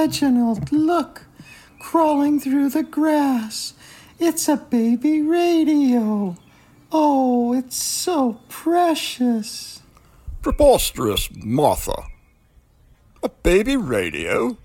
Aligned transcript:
Reginald, 0.00 0.72
look! 0.72 1.26
Crawling 1.78 2.40
through 2.40 2.70
the 2.70 2.82
grass. 2.82 3.74
It's 4.18 4.48
a 4.48 4.56
baby 4.56 5.20
radio. 5.20 6.36
Oh, 6.90 7.52
it's 7.52 7.76
so 7.76 8.40
precious. 8.48 9.82
Preposterous, 10.40 11.28
Martha. 11.44 12.04
A 13.22 13.28
baby 13.28 13.76
radio? 13.76 14.56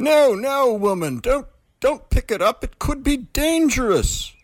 No, 0.00 0.34
no, 0.34 0.72
woman, 0.72 1.20
don't 1.20 1.46
don't 1.78 2.10
pick 2.10 2.32
it 2.32 2.42
up. 2.42 2.64
It 2.64 2.80
could 2.80 3.04
be 3.04 3.16
dangerous. 3.16 4.34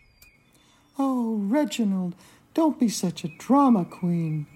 Oh, 0.97 1.35
Reginald, 1.41 2.15
don't 2.53 2.79
be 2.79 2.87
such 2.87 3.25
a 3.25 3.35
drama 3.37 3.83
queen. 3.83 4.47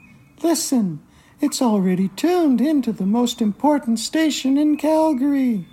Listen, 0.41 1.01
it's 1.41 1.61
already 1.61 2.09
tuned 2.09 2.61
into 2.61 2.91
the 2.91 3.05
most 3.05 3.41
important 3.41 3.99
station 3.99 4.57
in 4.57 4.77
Calgary. 4.77 5.65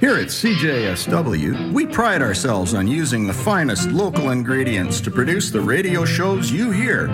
Here 0.00 0.16
at 0.16 0.28
CJSW, 0.28 1.72
we 1.72 1.86
pride 1.86 2.22
ourselves 2.22 2.74
on 2.74 2.88
using 2.88 3.26
the 3.26 3.34
finest 3.34 3.90
local 3.90 4.30
ingredients 4.30 5.00
to 5.02 5.10
produce 5.10 5.50
the 5.50 5.60
radio 5.60 6.04
shows 6.04 6.50
you 6.50 6.70
hear. 6.70 7.10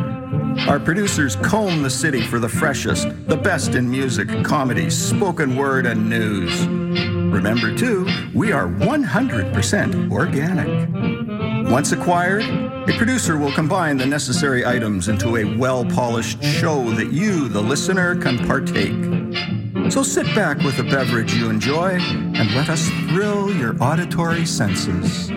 Our 0.69 0.81
producers 0.81 1.37
comb 1.37 1.83
the 1.83 1.91
city 1.91 2.23
for 2.23 2.39
the 2.39 2.49
freshest, 2.49 3.09
the 3.27 3.37
best 3.37 3.75
in 3.75 3.91
music, 3.91 4.29
comedy, 4.45 4.89
spoken 4.89 5.57
word, 5.57 5.85
and 5.87 6.09
news. 6.09 7.16
Remember, 7.31 7.75
too, 7.75 8.07
we 8.35 8.53
are 8.53 8.67
100% 8.67 10.11
organic. 10.11 11.71
Once 11.71 11.93
acquired, 11.93 12.45
a 12.89 12.97
producer 12.97 13.37
will 13.37 13.53
combine 13.53 13.97
the 13.97 14.07
necessary 14.07 14.65
items 14.65 15.09
into 15.09 15.37
a 15.37 15.57
well 15.57 15.85
polished 15.85 16.43
show 16.43 16.91
that 16.93 17.13
you, 17.13 17.49
the 17.49 17.61
listener, 17.61 18.15
can 18.17 18.39
partake. 18.47 19.91
So 19.91 20.03
sit 20.03 20.27
back 20.35 20.59
with 20.59 20.79
a 20.79 20.85
beverage 20.85 21.35
you 21.35 21.51
enjoy 21.51 21.99
and 21.99 22.55
let 22.55 22.69
us 22.69 22.89
thrill 23.09 23.55
your 23.55 23.81
auditory 23.83 24.47
senses. 24.47 25.31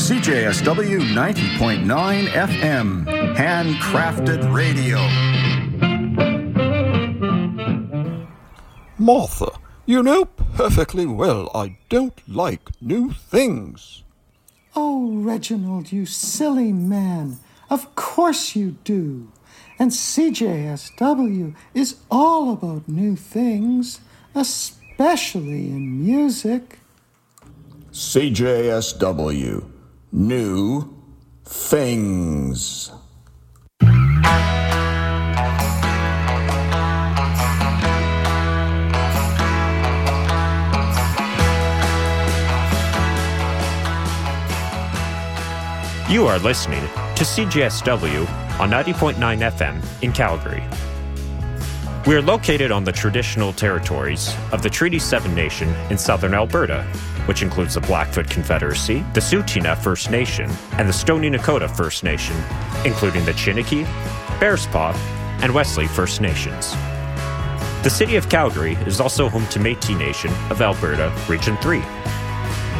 CJSW 0.00 1.00
90.9 1.12 2.26
FM, 2.28 3.34
handcrafted 3.36 4.52
radio. 4.52 4.98
Martha, 8.98 9.50
you 9.90 10.04
know 10.04 10.24
perfectly 10.24 11.04
well 11.04 11.50
I 11.52 11.76
don't 11.88 12.20
like 12.28 12.70
new 12.80 13.10
things. 13.10 14.04
Oh, 14.76 15.16
Reginald, 15.16 15.90
you 15.90 16.06
silly 16.06 16.72
man. 16.72 17.40
Of 17.68 17.96
course 17.96 18.54
you 18.54 18.76
do. 18.84 19.32
And 19.80 19.90
CJSW 19.90 21.56
is 21.74 21.96
all 22.08 22.52
about 22.52 22.88
new 22.88 23.16
things, 23.16 24.00
especially 24.32 25.66
in 25.70 26.04
music. 26.04 26.78
CJSW. 27.90 29.64
New 30.12 30.96
things. 31.44 32.92
You 46.10 46.26
are 46.26 46.40
listening 46.40 46.80
to 46.88 47.22
CJSW 47.22 48.28
on 48.58 48.68
90.9 48.68 49.14
FM 49.14 50.02
in 50.02 50.10
Calgary. 50.10 50.60
We 52.04 52.16
are 52.16 52.20
located 52.20 52.72
on 52.72 52.82
the 52.82 52.90
traditional 52.90 53.52
territories 53.52 54.34
of 54.50 54.64
the 54.64 54.70
Treaty 54.70 54.98
7 54.98 55.32
Nation 55.36 55.68
in 55.88 55.96
southern 55.96 56.34
Alberta, 56.34 56.82
which 57.26 57.42
includes 57.42 57.74
the 57.74 57.80
Blackfoot 57.82 58.28
Confederacy, 58.28 59.04
the 59.14 59.20
Tsuut'ina 59.20 59.78
First 59.78 60.10
Nation, 60.10 60.50
and 60.72 60.88
the 60.88 60.92
Stoney 60.92 61.30
Nakoda 61.30 61.70
First 61.70 62.02
Nation, 62.02 62.34
including 62.84 63.24
the 63.24 63.32
Chiniki, 63.32 63.84
Bearspaw, 64.40 64.96
and 65.44 65.54
Wesley 65.54 65.86
First 65.86 66.20
Nations. 66.20 66.72
The 67.84 67.88
city 67.88 68.16
of 68.16 68.28
Calgary 68.28 68.72
is 68.84 69.00
also 69.00 69.28
home 69.28 69.46
to 69.46 69.60
Métis 69.60 69.96
Nation 69.96 70.32
of 70.50 70.60
Alberta, 70.60 71.16
Region 71.28 71.56
3. 71.58 71.80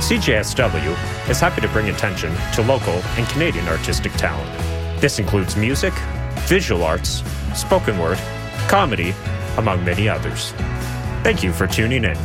CJSW 0.01 1.29
is 1.29 1.41
happy 1.41 1.61
to 1.61 1.69
bring 1.69 1.91
attention 1.91 2.35
to 2.55 2.63
local 2.63 2.95
and 2.95 3.29
Canadian 3.29 3.69
artistic 3.69 4.11
talent. 4.15 4.51
This 4.99 5.19
includes 5.19 5.57
music, 5.57 5.93
visual 6.49 6.83
arts, 6.85 7.23
spoken 7.55 7.99
word, 7.99 8.19
comedy, 8.67 9.15
among 9.59 9.85
many 9.85 10.09
others. 10.09 10.53
Thank 11.23 11.43
you 11.43 11.53
for 11.53 11.67
tuning 11.67 12.05
in. 12.05 12.17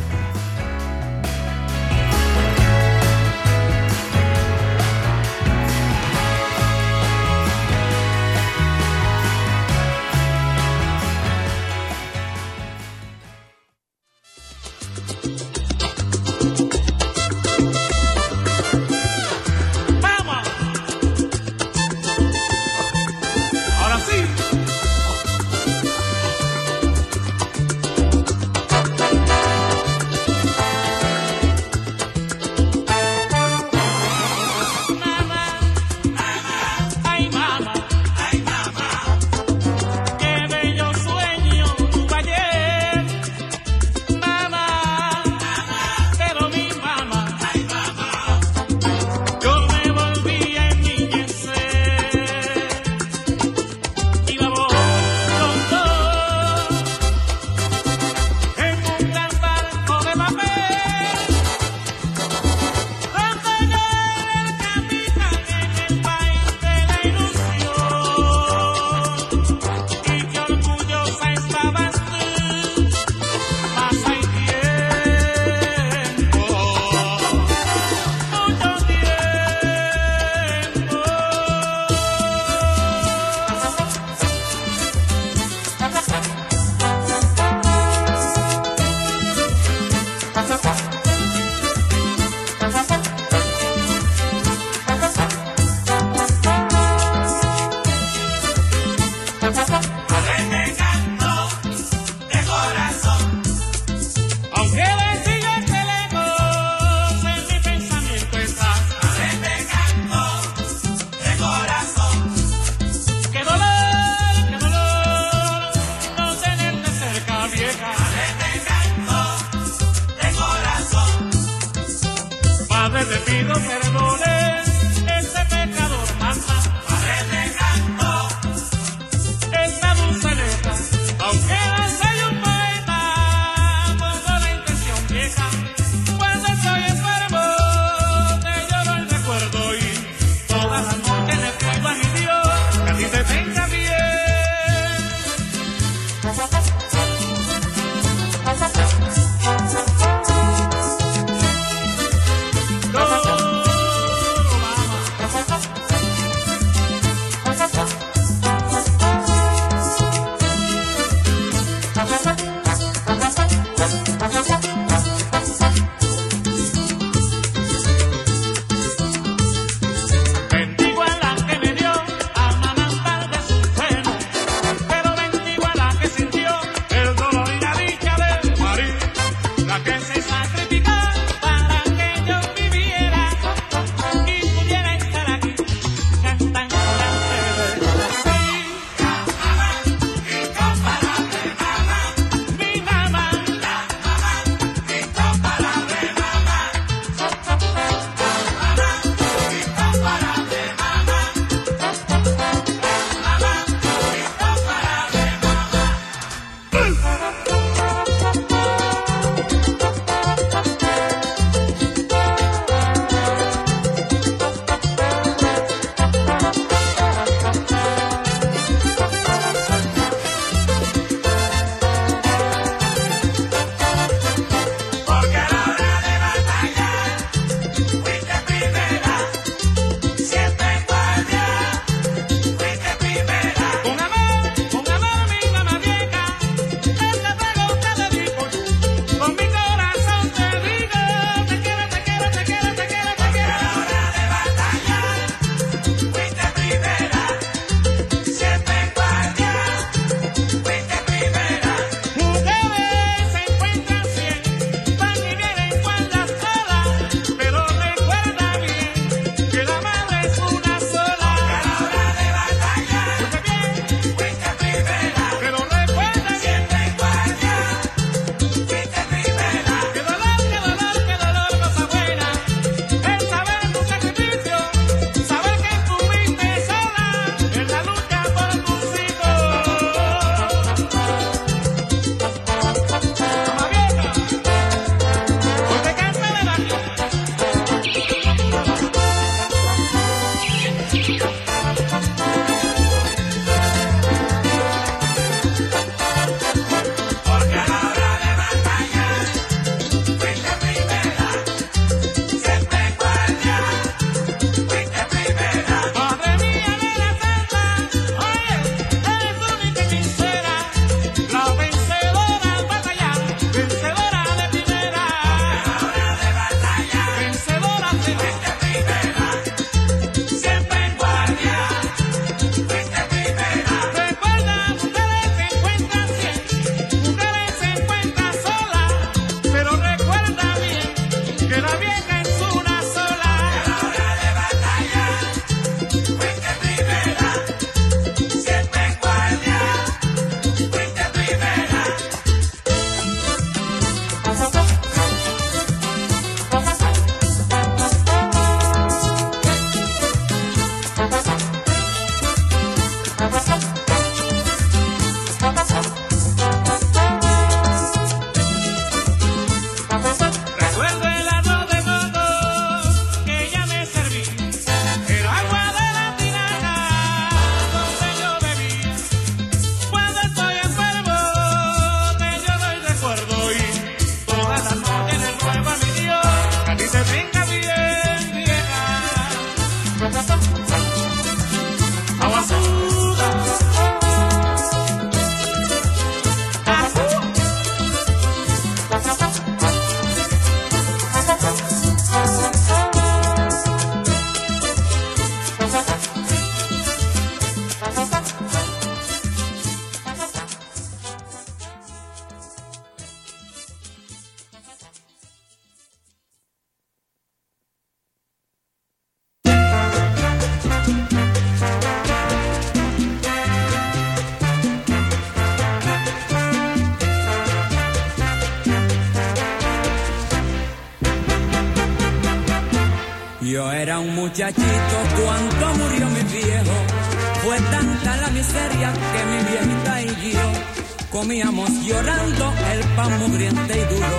Llorando 431.86 432.52
el 432.72 432.80
pan 432.96 433.18
mugriente 433.20 433.74
y 433.78 433.94
duro. 433.94 434.18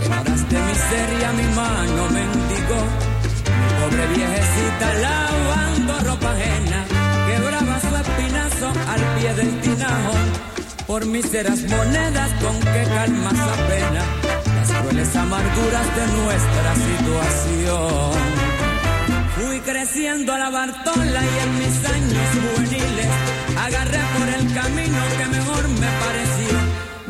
Que 0.00 0.54
de 0.54 0.62
miseria 0.70 1.32
mi 1.32 1.46
mano 1.54 2.02
mendigó. 2.18 2.80
Mi 3.58 3.68
pobre 3.78 4.06
viejecita 4.14 4.94
lavando 5.06 5.92
ropa 6.08 6.30
ajena, 6.32 6.84
quebraba 7.26 7.80
su 7.80 7.96
espinazo 7.96 8.68
al 8.92 9.00
pie 9.18 9.34
del 9.34 9.60
tinajo. 9.60 10.14
Por 10.86 11.06
míseras 11.06 11.60
monedas 11.62 12.30
con 12.42 12.58
que 12.60 12.82
calma 12.94 13.30
esa 13.30 13.56
pena 13.68 14.02
las 14.58 14.72
crueles 14.80 15.16
amarguras 15.16 15.86
de 15.96 16.06
nuestra 16.18 16.74
situación. 16.88 18.12
Fui 19.36 19.60
creciendo 19.60 20.32
a 20.34 20.38
la 20.38 20.50
Bartola 20.50 21.20
y 21.24 21.38
en 21.44 21.58
mis 21.58 21.76
años 21.96 22.28
juveniles 22.42 23.08
agarré 23.58 24.00
por 24.18 24.28
el 24.28 24.54
camino 24.54 24.98
que 25.18 25.26
mejor 25.26 25.68
me 25.68 25.88
pareció. 26.04 26.61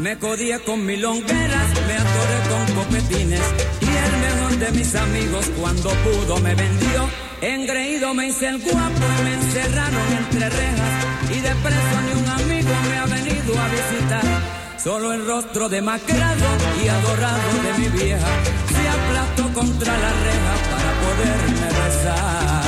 Me 0.02 0.18
codié 0.18 0.58
con 0.58 0.84
milongueras, 0.84 1.70
me 1.86 1.94
atoré 1.94 2.38
con 2.50 2.74
copetines 2.74 3.40
y 3.80 3.86
el 3.86 4.16
mejor 4.18 4.58
de 4.58 4.72
mis 4.72 4.94
amigos 4.96 5.48
cuando 5.56 5.90
pudo 5.90 6.38
me 6.40 6.56
vendió. 6.56 7.08
Engreído 7.40 8.12
me 8.12 8.26
hice 8.26 8.48
el 8.48 8.58
guapo 8.58 9.04
y 9.20 9.22
me 9.22 9.34
encerraron 9.34 10.12
entre 10.18 10.50
rejas 10.50 11.04
y 11.30 11.40
de 11.40 11.54
preso 11.54 11.96
ni 12.04 12.20
un 12.20 12.28
amigo 12.28 12.70
me 12.88 12.98
ha 12.98 13.06
venido 13.06 13.54
a 13.60 13.68
visitar. 13.68 14.24
Solo 14.76 15.12
el 15.12 15.24
rostro 15.24 15.68
demacrado 15.68 16.46
y 16.84 16.88
adorado 16.88 17.52
de 17.62 17.78
mi 17.78 17.88
vieja 17.96 18.32
se 18.74 18.88
aplastó 18.88 19.54
contra 19.54 19.92
la 19.96 20.10
reja 20.10 20.54
para 20.72 20.90
poderme 21.00 21.66
besar. 21.78 22.61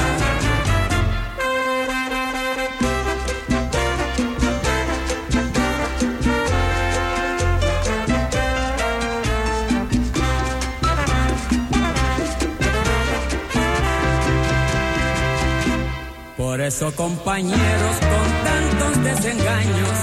Por 16.55 16.61
eso, 16.61 16.95
compañeros, 16.95 17.97
con 17.99 18.29
tantos 18.47 19.03
desengaños, 19.03 19.97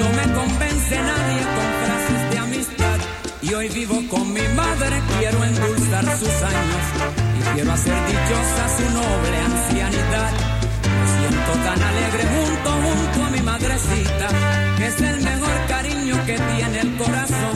no 0.00 0.08
me 0.16 0.34
convence 0.34 0.96
nadie 0.98 1.42
con 1.54 1.68
frases 1.80 2.30
de 2.30 2.38
amistad. 2.38 2.98
Y 3.40 3.54
hoy 3.54 3.68
vivo 3.68 4.02
con 4.10 4.32
mi 4.32 4.42
madre, 4.56 5.00
quiero 5.20 5.44
endulzar 5.44 6.04
sus 6.18 6.42
años 6.42 6.84
y 7.38 7.54
quiero 7.54 7.70
hacer 7.70 7.94
dichosa 8.06 8.64
su 8.76 8.82
noble 8.90 9.36
ancianidad. 9.46 10.32
Me 10.90 11.06
siento 11.20 11.52
tan 11.66 11.80
alegre 11.80 12.24
junto, 12.34 12.70
junto 12.82 13.24
a 13.24 13.30
mi 13.30 13.40
madrecita, 13.42 14.28
que 14.78 14.86
es 14.88 15.00
el 15.02 15.22
mejor 15.22 15.66
cariño 15.68 16.16
que 16.26 16.36
tiene 16.36 16.80
el 16.80 16.96
corazón. 16.96 17.54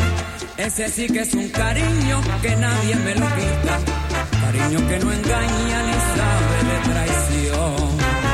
Ese 0.57 0.89
sí 0.89 1.09
que 1.09 1.23
es 1.23 1.35
un 1.35 1.49
cariño 1.49 2.21
que 2.41 2.55
nadie 2.55 2.95
me 2.95 3.15
lo 3.17 3.27
quita, 3.27 3.81
cariño 4.41 4.89
que 4.89 4.99
no 5.01 5.13
engaña 5.13 5.83
ni 5.83 5.95
sabe 6.15 6.59
de 6.71 6.93
traición. 6.93 8.26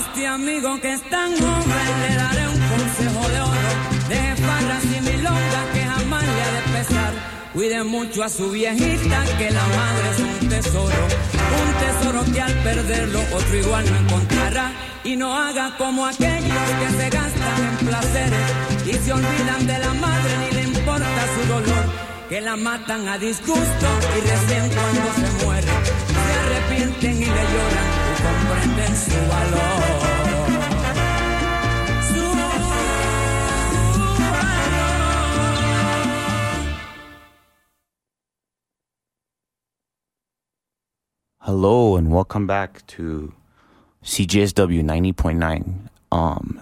A 0.00 0.02
usted 0.02 0.24
amigo 0.24 0.80
que 0.80 0.94
es 0.94 1.02
tan 1.10 1.30
joven 1.36 1.92
le 2.02 2.14
daré 2.16 2.48
un 2.48 2.60
consejo 2.72 3.28
de 3.28 3.40
oro 3.40 3.72
de 4.08 4.36
farras 4.42 4.84
y 4.84 5.00
milongas 5.02 5.66
que 5.74 5.84
jamás 5.84 6.24
le 6.24 6.42
ha 6.42 6.52
de 6.52 6.78
pesar. 6.78 7.12
Cuide 7.52 7.84
mucho 7.84 8.24
a 8.24 8.30
su 8.30 8.50
viejita 8.50 9.24
que 9.36 9.50
la 9.50 9.62
madre 9.62 10.04
es 10.12 10.20
un 10.20 10.48
tesoro, 10.48 11.02
un 11.60 11.72
tesoro 11.84 12.32
que 12.32 12.40
al 12.40 12.54
perderlo 12.62 13.20
otro 13.30 13.56
igual 13.58 13.84
no 13.90 13.96
encontrará. 13.98 14.72
Y 15.04 15.16
no 15.16 15.36
haga 15.36 15.76
como 15.76 16.06
aquellos 16.06 16.66
que 16.80 16.96
se 16.96 17.10
gastan 17.10 17.58
en 17.68 17.86
placeres 17.86 18.50
y 18.86 18.92
se 18.94 19.12
olvidan 19.12 19.66
de 19.66 19.78
la 19.80 19.92
madre 19.92 20.30
ni 20.38 20.56
le 20.56 20.62
importa 20.62 21.26
su 21.34 21.48
dolor, 21.52 21.84
que 22.30 22.40
la 22.40 22.56
matan 22.56 23.06
a 23.06 23.18
disgusto 23.18 23.86
y 24.16 24.20
recién 24.30 24.70
cuando 24.70 25.12
se 25.14 25.44
muere 25.44 25.72
se 26.24 26.32
arrepienten 26.40 27.16
y 27.16 27.26
le 27.26 27.42
lloran 27.52 27.99
Su 28.60 29.10
valor. 29.10 29.70
Hello 41.38 41.96
and 41.96 42.12
welcome 42.12 42.46
back 42.46 42.86
to 42.86 43.32
CJSW 44.04 44.84
90.9 44.84 45.88
um, 46.12 46.60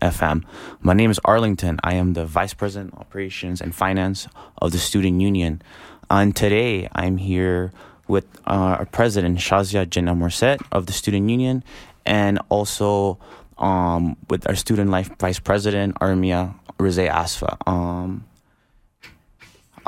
FM. 0.00 0.44
My 0.80 0.94
name 0.94 1.10
is 1.10 1.20
Arlington. 1.26 1.78
I 1.84 1.94
am 1.94 2.14
the 2.14 2.24
Vice 2.24 2.54
President 2.54 2.94
Operations 2.94 3.60
and 3.60 3.74
Finance 3.74 4.28
of 4.62 4.72
the 4.72 4.78
Student 4.78 5.20
Union. 5.20 5.60
And 6.08 6.34
today 6.34 6.88
I'm 6.92 7.18
here 7.18 7.70
with 8.08 8.26
uh, 8.46 8.78
our 8.78 8.86
President 8.86 9.38
Shazia 9.38 9.86
Jinnah 9.86 10.16
Morset 10.16 10.64
of 10.72 10.86
the 10.86 10.92
Student 10.92 11.30
Union 11.30 11.64
and 12.04 12.38
also 12.48 13.18
um, 13.58 14.16
with 14.28 14.48
our 14.48 14.54
Student 14.54 14.90
Life 14.90 15.10
Vice 15.18 15.38
President 15.38 15.94
Armia 16.00 16.54
Rizé 16.78 17.10
Asfa. 17.10 17.56
Um, 17.66 18.24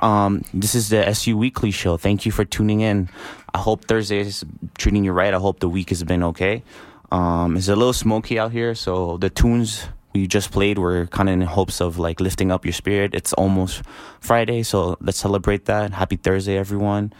um, 0.00 0.42
this 0.52 0.74
is 0.74 0.90
the 0.90 1.06
SU 1.08 1.36
Weekly 1.36 1.70
Show. 1.70 1.96
Thank 1.96 2.26
you 2.26 2.32
for 2.32 2.44
tuning 2.44 2.80
in. 2.80 3.08
I 3.54 3.58
hope 3.58 3.86
Thursday 3.86 4.20
is 4.20 4.44
treating 4.76 5.04
you 5.04 5.12
right. 5.12 5.32
I 5.32 5.38
hope 5.38 5.60
the 5.60 5.68
week 5.68 5.88
has 5.90 6.04
been 6.04 6.22
okay. 6.22 6.62
Um, 7.10 7.56
it's 7.56 7.68
a 7.68 7.76
little 7.76 7.92
smoky 7.92 8.38
out 8.38 8.52
here, 8.52 8.74
so 8.74 9.16
the 9.16 9.30
tunes 9.30 9.86
we 10.12 10.26
just 10.26 10.50
played 10.50 10.78
were 10.78 11.06
kind 11.06 11.28
of 11.28 11.34
in 11.34 11.40
hopes 11.42 11.80
of 11.80 11.98
like 11.98 12.20
lifting 12.20 12.50
up 12.50 12.64
your 12.64 12.72
spirit. 12.72 13.14
It's 13.14 13.32
almost 13.34 13.82
Friday, 14.20 14.62
so 14.62 14.96
let's 15.00 15.18
celebrate 15.18 15.66
that. 15.66 15.92
Happy 15.92 16.16
Thursday, 16.16 16.56
everyone. 16.58 17.12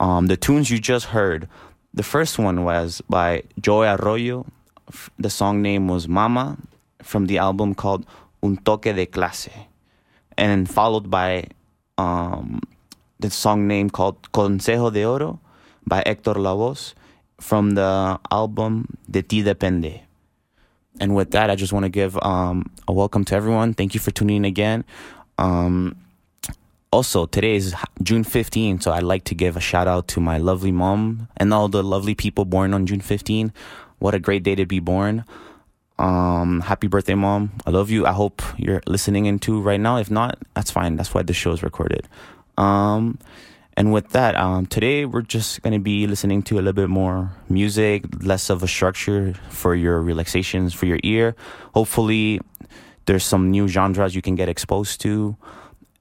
Um, 0.00 0.26
the 0.26 0.36
tunes 0.36 0.70
you 0.70 0.78
just 0.78 1.06
heard, 1.06 1.48
the 1.92 2.02
first 2.02 2.38
one 2.38 2.64
was 2.64 3.00
by 3.08 3.42
Joey 3.60 3.86
Arroyo. 3.86 4.46
The 5.18 5.30
song 5.30 5.62
name 5.62 5.88
was 5.88 6.08
Mama 6.08 6.58
from 7.02 7.26
the 7.26 7.38
album 7.38 7.74
called 7.74 8.06
Un 8.42 8.56
Toque 8.58 8.94
de 8.94 9.06
Clase 9.06 9.50
and 10.36 10.68
followed 10.68 11.10
by 11.10 11.46
um, 11.98 12.60
the 13.20 13.30
song 13.30 13.66
name 13.66 13.88
called 13.90 14.20
Consejo 14.32 14.92
de 14.92 15.04
Oro 15.04 15.40
by 15.86 16.02
Hector 16.04 16.34
Lavoe 16.34 16.94
from 17.40 17.72
the 17.72 18.18
album 18.30 18.96
De 19.10 19.22
Ti 19.22 19.42
Depende. 19.42 20.00
And 21.00 21.14
with 21.14 21.32
that, 21.32 21.50
I 21.50 21.56
just 21.56 21.72
want 21.72 21.84
to 21.84 21.88
give 21.88 22.16
um, 22.22 22.70
a 22.86 22.92
welcome 22.92 23.24
to 23.26 23.34
everyone. 23.34 23.74
Thank 23.74 23.94
you 23.94 24.00
for 24.00 24.10
tuning 24.10 24.38
in 24.38 24.44
again. 24.44 24.84
Um, 25.38 25.96
also, 26.94 27.26
today 27.26 27.56
is 27.56 27.74
June 28.04 28.22
15, 28.22 28.80
so 28.80 28.92
I'd 28.92 29.02
like 29.02 29.24
to 29.24 29.34
give 29.34 29.56
a 29.56 29.60
shout 29.60 29.88
out 29.88 30.06
to 30.14 30.20
my 30.20 30.38
lovely 30.38 30.70
mom 30.70 31.26
and 31.36 31.52
all 31.52 31.66
the 31.66 31.82
lovely 31.82 32.14
people 32.14 32.44
born 32.44 32.72
on 32.72 32.86
June 32.86 33.00
15. 33.00 33.52
What 33.98 34.14
a 34.14 34.20
great 34.20 34.44
day 34.44 34.54
to 34.54 34.64
be 34.64 34.78
born. 34.78 35.24
Um, 35.98 36.60
happy 36.60 36.86
birthday, 36.86 37.16
mom. 37.16 37.50
I 37.66 37.70
love 37.70 37.90
you. 37.90 38.06
I 38.06 38.12
hope 38.12 38.42
you're 38.56 38.80
listening 38.86 39.26
into 39.26 39.60
right 39.60 39.80
now. 39.80 39.96
If 39.96 40.08
not, 40.08 40.38
that's 40.54 40.70
fine. 40.70 40.94
That's 40.94 41.12
why 41.12 41.24
the 41.24 41.32
show 41.32 41.50
is 41.50 41.64
recorded. 41.64 42.06
Um, 42.56 43.18
and 43.76 43.92
with 43.92 44.10
that, 44.10 44.36
um, 44.36 44.66
today 44.66 45.04
we're 45.04 45.22
just 45.22 45.62
going 45.62 45.74
to 45.74 45.80
be 45.80 46.06
listening 46.06 46.44
to 46.44 46.54
a 46.54 46.62
little 46.62 46.74
bit 46.74 46.90
more 46.90 47.32
music, 47.48 48.04
less 48.22 48.50
of 48.50 48.62
a 48.62 48.68
structure 48.68 49.34
for 49.50 49.74
your 49.74 50.00
relaxations 50.00 50.72
for 50.72 50.86
your 50.86 51.00
ear. 51.02 51.34
Hopefully, 51.74 52.40
there's 53.06 53.24
some 53.24 53.50
new 53.50 53.66
genres 53.66 54.14
you 54.14 54.22
can 54.22 54.36
get 54.36 54.48
exposed 54.48 55.00
to. 55.00 55.36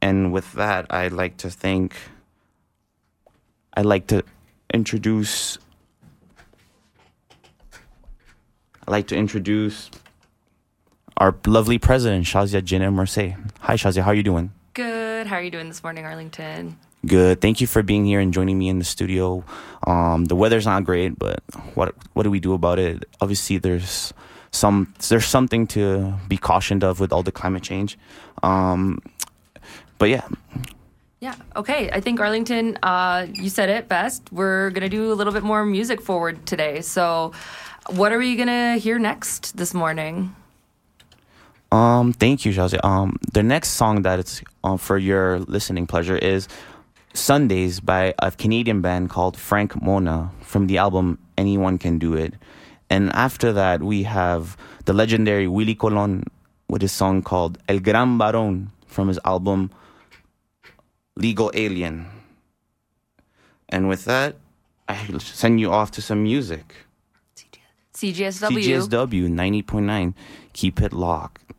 And 0.03 0.33
with 0.33 0.51
that, 0.53 0.87
I'd 0.89 1.13
like 1.13 1.37
to 1.37 1.49
thank. 1.49 1.95
I'd 3.73 3.85
like 3.85 4.07
to 4.07 4.21
introduce. 4.73 5.57
I'd 8.85 8.91
like 8.91 9.07
to 9.07 9.15
introduce 9.15 9.89
our 11.15 11.33
lovely 11.47 11.77
president, 11.77 12.25
Shazia 12.25 12.61
Jinnah 12.61 12.91
Merced. 12.91 13.37
Hi, 13.61 13.75
Shazia. 13.75 14.01
How 14.01 14.11
are 14.11 14.13
you 14.13 14.23
doing? 14.23 14.51
Good. 14.73 15.25
How 15.25 15.37
are 15.37 15.41
you 15.41 15.51
doing 15.51 15.69
this 15.69 15.81
morning, 15.81 16.03
Arlington? 16.03 16.77
Good. 17.05 17.39
Thank 17.39 17.61
you 17.61 17.67
for 17.67 17.81
being 17.81 18.03
here 18.03 18.19
and 18.19 18.33
joining 18.33 18.59
me 18.59 18.67
in 18.67 18.79
the 18.79 18.85
studio. 18.85 19.45
Um, 19.87 20.25
the 20.25 20.35
weather's 20.35 20.65
not 20.65 20.83
great, 20.83 21.17
but 21.17 21.41
what 21.75 21.95
what 22.11 22.23
do 22.23 22.29
we 22.29 22.41
do 22.41 22.51
about 22.51 22.77
it? 22.77 23.05
Obviously, 23.21 23.57
there's 23.57 24.13
some 24.51 24.93
there's 25.09 25.25
something 25.25 25.65
to 25.67 26.13
be 26.27 26.37
cautioned 26.37 26.83
of 26.83 26.99
with 26.99 27.13
all 27.13 27.23
the 27.23 27.31
climate 27.31 27.63
change. 27.63 27.97
Um, 28.43 28.99
but 30.03 30.09
yeah, 30.09 30.27
Yeah. 31.21 31.35
Okay. 31.55 31.89
I 31.89 32.01
think 32.01 32.19
Arlington, 32.19 32.77
uh, 32.83 33.25
you 33.31 33.49
said 33.49 33.69
it 33.69 33.87
best. 33.87 34.21
We're 34.33 34.69
gonna 34.71 34.89
do 34.89 35.13
a 35.13 35.15
little 35.15 35.31
bit 35.31 35.43
more 35.43 35.63
music 35.63 36.01
forward 36.01 36.45
today. 36.45 36.81
So, 36.81 37.31
what 37.87 38.11
are 38.11 38.19
we 38.19 38.35
gonna 38.35 38.75
hear 38.75 38.99
next 38.99 39.55
this 39.55 39.73
morning? 39.73 40.35
Um, 41.71 42.11
thank 42.11 42.43
you, 42.43 42.51
Shazia. 42.51 42.83
Um, 42.83 43.15
the 43.31 43.43
next 43.43 43.79
song 43.79 44.01
that 44.01 44.19
it's 44.19 44.41
um, 44.65 44.77
for 44.77 44.97
your 44.97 45.39
listening 45.39 45.87
pleasure 45.87 46.17
is 46.17 46.49
Sundays 47.13 47.79
by 47.79 48.13
a 48.19 48.29
Canadian 48.31 48.81
band 48.81 49.09
called 49.09 49.37
Frank 49.37 49.81
Mona 49.81 50.31
from 50.41 50.67
the 50.67 50.79
album 50.79 51.17
Anyone 51.37 51.77
Can 51.77 51.97
Do 51.97 52.13
It. 52.13 52.33
And 52.89 53.09
after 53.13 53.53
that, 53.53 53.81
we 53.81 54.03
have 54.03 54.57
the 54.83 54.91
legendary 54.91 55.47
Willie 55.47 55.75
Colon 55.75 56.25
with 56.67 56.81
his 56.81 56.91
song 56.91 57.21
called 57.21 57.57
El 57.69 57.79
Gran 57.79 58.19
Varón 58.19 58.67
from 58.93 59.07
his 59.07 59.19
album 59.23 59.71
Legal 61.15 61.51
Alien. 61.53 62.07
And 63.69 63.87
with 63.87 64.05
that, 64.05 64.35
I 64.87 64.95
send 65.19 65.59
you 65.59 65.71
off 65.71 65.91
to 65.91 66.01
some 66.01 66.23
music. 66.23 66.75
CJSW. 67.93 68.89
CJSW 68.89 69.29
90.9. 69.29 70.13
Keep 70.53 70.81
it 70.81 70.93
locked. 70.93 71.52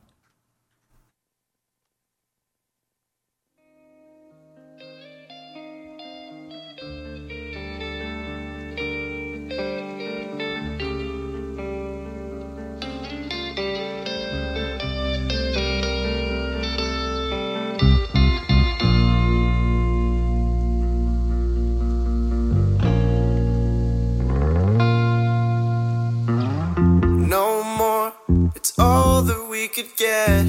We 29.65 29.69
could 29.69 29.97
get. 29.97 30.45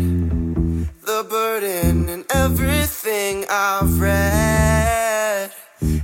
The 1.11 1.25
burden 1.29 2.09
and 2.09 2.25
everything 2.31 3.45
I've 3.49 4.01
read. 4.01 5.51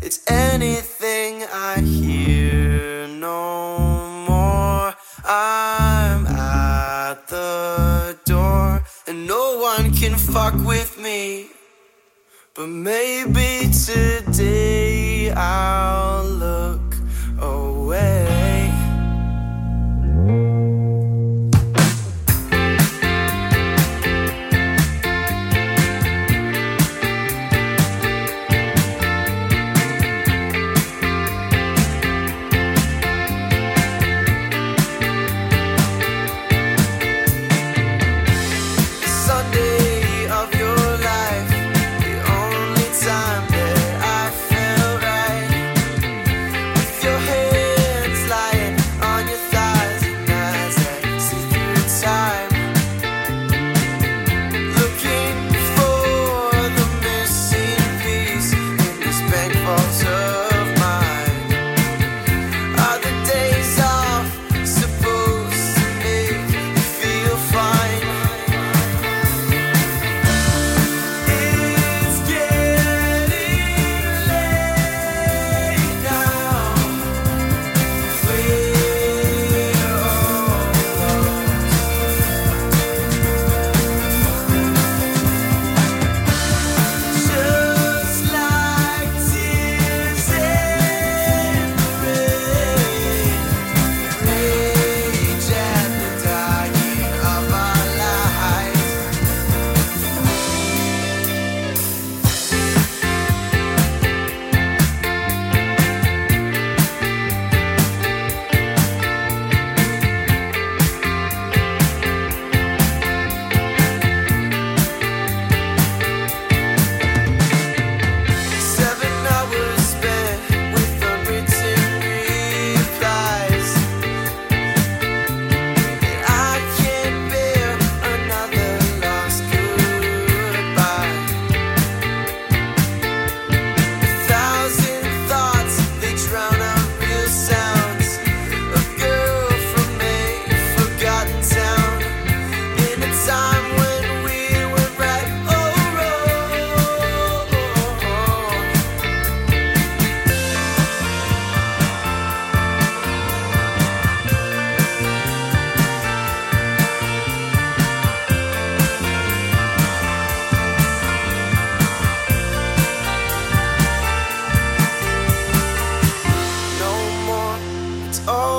It's 0.01 0.19
anything 0.31 1.43
I 1.51 1.81
hear 1.81 3.07
no 3.07 3.43
more. 4.29 4.95
I'm 5.25 6.25
at 6.25 7.27
the 7.27 8.17
door, 8.23 8.81
and 9.07 9.27
no 9.27 9.59
one 9.59 9.93
can 9.93 10.15
fuck 10.15 10.55
with 10.65 10.97
me. 10.97 11.49
But 12.55 12.67
maybe 12.67 13.71
today 13.87 15.31
I'll 15.31 16.20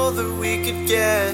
all 0.03 0.11
that 0.11 0.33
we 0.43 0.53
could 0.65 0.87
get. 0.87 1.33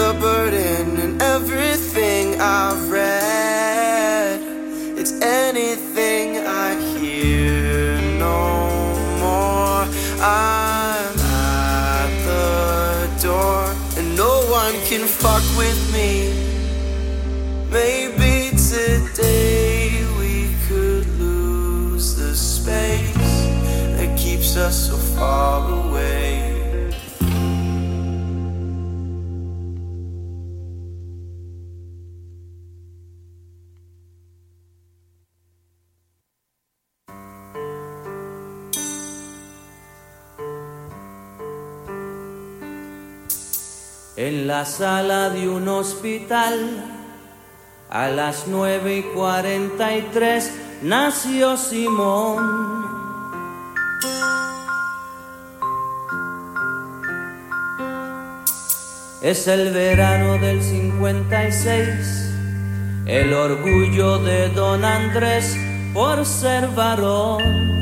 The 0.00 0.10
burden 0.20 0.86
and 1.04 1.22
everything 1.22 2.40
I've 2.40 2.90
read. 2.90 4.40
It's 5.00 5.12
anything 5.20 6.26
I 6.38 6.68
hear 6.92 8.00
no 8.28 8.40
more. 9.22 9.82
I'm 10.20 11.14
at 11.96 12.10
the 12.30 12.48
door, 13.28 13.62
and 13.98 14.06
no 14.16 14.34
one 14.60 14.74
can 14.90 15.04
fuck 15.22 15.44
with 15.62 15.80
me. 15.96 16.10
Maybe 17.70 18.34
today 18.72 20.04
we 20.20 20.34
could 20.66 21.06
lose 21.24 22.16
the 22.16 22.34
space 22.34 23.34
that 23.96 24.10
keeps 24.18 24.34
keeps 24.44 24.56
us 24.56 24.88
so 24.88 24.96
far 25.16 25.60
away. 25.70 25.93
La 44.54 44.64
sala 44.64 45.30
de 45.30 45.48
un 45.48 45.66
hospital, 45.66 46.54
a 47.90 48.06
las 48.06 48.46
nueve 48.46 48.98
y 48.98 49.02
cuarenta 49.02 49.96
y 49.96 50.02
tres, 50.12 50.52
nació 50.80 51.56
Simón. 51.56 52.44
Es 59.22 59.48
el 59.48 59.72
verano 59.72 60.38
del 60.38 60.62
56, 60.62 62.30
el 63.06 63.34
orgullo 63.34 64.18
de 64.20 64.50
don 64.50 64.84
Andrés 64.84 65.56
por 65.92 66.24
ser 66.24 66.68
varón. 66.68 67.73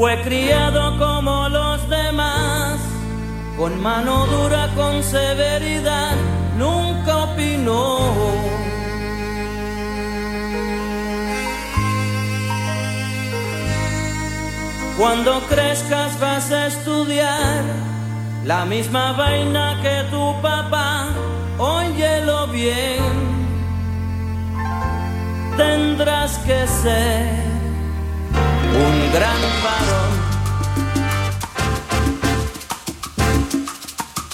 Fue 0.00 0.18
criado 0.22 0.96
como 0.96 1.50
los 1.50 1.86
demás, 1.90 2.80
con 3.58 3.82
mano 3.82 4.24
dura, 4.28 4.70
con 4.74 5.02
severidad, 5.02 6.16
nunca 6.56 7.18
opinó. 7.24 7.98
Cuando 14.96 15.38
crezcas 15.50 16.18
vas 16.18 16.50
a 16.50 16.68
estudiar 16.68 17.62
la 18.46 18.64
misma 18.64 19.12
vaina 19.12 19.80
que 19.82 20.04
tu 20.10 20.40
papá, 20.40 21.08
óyelo 21.58 22.46
bien. 22.46 23.02
Tendrás 25.58 26.38
que 26.38 26.66
ser 26.66 27.49
un 28.72 29.12
gran 29.12 29.40
varón. 29.64 30.10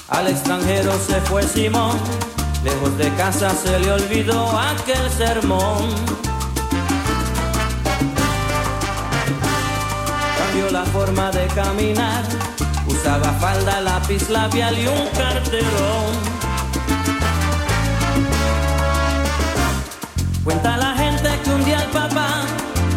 Al 0.09 0.29
extranjero 0.29 0.93
se 1.07 1.21
fue 1.23 1.43
Simón, 1.43 1.99
lejos 2.65 2.97
de 2.99 3.13
casa 3.15 3.51
se 3.51 3.79
le 3.81 3.93
olvidó 3.93 4.59
aquel 4.59 5.11
sermón. 5.11 5.89
Cambió 10.39 10.71
la 10.71 10.85
forma 10.87 11.31
de 11.31 11.47
caminar, 11.49 12.25
usaba 12.87 13.33
falda, 13.35 13.81
lápiz 13.81 14.29
labial 14.31 14.79
y 14.79 14.87
un 14.87 15.09
carterón. 15.09 16.37
Cuenta 20.45 20.77
la 20.77 20.95
gente 20.95 21.29
que 21.43 21.51
un 21.51 21.65
día 21.65 21.83
el 21.83 21.91
papá 21.91 22.45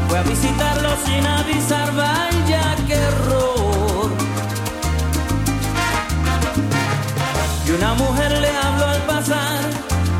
fue 0.09 0.17
a 0.17 0.23
visitarlo 0.23 0.89
sin 1.05 1.25
avisar, 1.25 1.95
vaya 1.95 2.75
que 2.87 2.95
error. 2.95 4.09
Y 7.67 7.71
una 7.71 7.93
mujer 7.93 8.31
le 8.41 8.49
habló 8.49 8.85
al 8.87 9.01
pasar, 9.03 9.59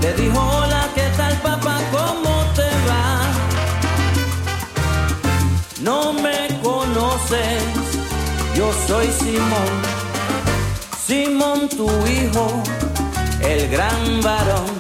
le 0.02 0.14
dijo, 0.14 0.40
hola, 0.40 0.88
¿qué 0.94 1.10
tal 1.18 1.34
papá? 1.42 1.80
¿Cómo 1.92 2.46
te 2.56 2.70
va? 2.88 3.22
No 5.82 6.14
me 6.14 6.60
conoces, 6.62 7.64
yo 8.56 8.72
soy 8.88 9.08
Simón, 9.08 9.74
Simón 11.04 11.68
tu 11.70 11.90
hijo, 12.06 12.64
el 13.42 13.68
gran 13.70 14.22
varón. 14.22 14.79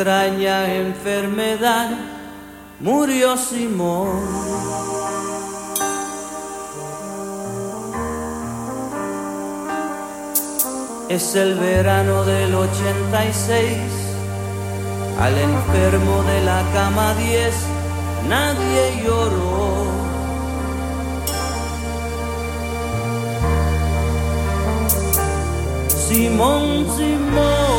Extraña 0.00 0.74
enfermedad, 0.76 1.90
murió 2.80 3.36
Simón. 3.36 4.08
Es 11.10 11.34
el 11.34 11.54
verano 11.58 12.24
del 12.24 12.54
86, 12.54 13.76
al 15.20 15.36
enfermo 15.36 16.22
de 16.22 16.44
la 16.44 16.62
cama 16.72 17.12
10 17.16 17.54
nadie 18.26 19.02
lloró. 19.04 19.84
Simón, 26.08 26.86
No 27.34 27.69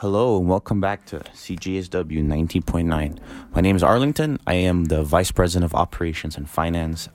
Hello 0.00 0.38
and 0.38 0.48
welcome 0.48 0.80
back 0.80 1.04
to 1.04 1.18
CJSW 1.18 2.24
19.9. 2.24 3.18
My 3.54 3.60
name 3.60 3.76
is 3.76 3.82
Arlington. 3.82 4.40
I 4.46 4.54
am 4.54 4.86
the 4.86 5.02
Vice 5.02 5.30
President 5.30 5.70
of 5.70 5.74
Operations 5.74 6.38
and 6.38 6.48
Finance 6.48 7.10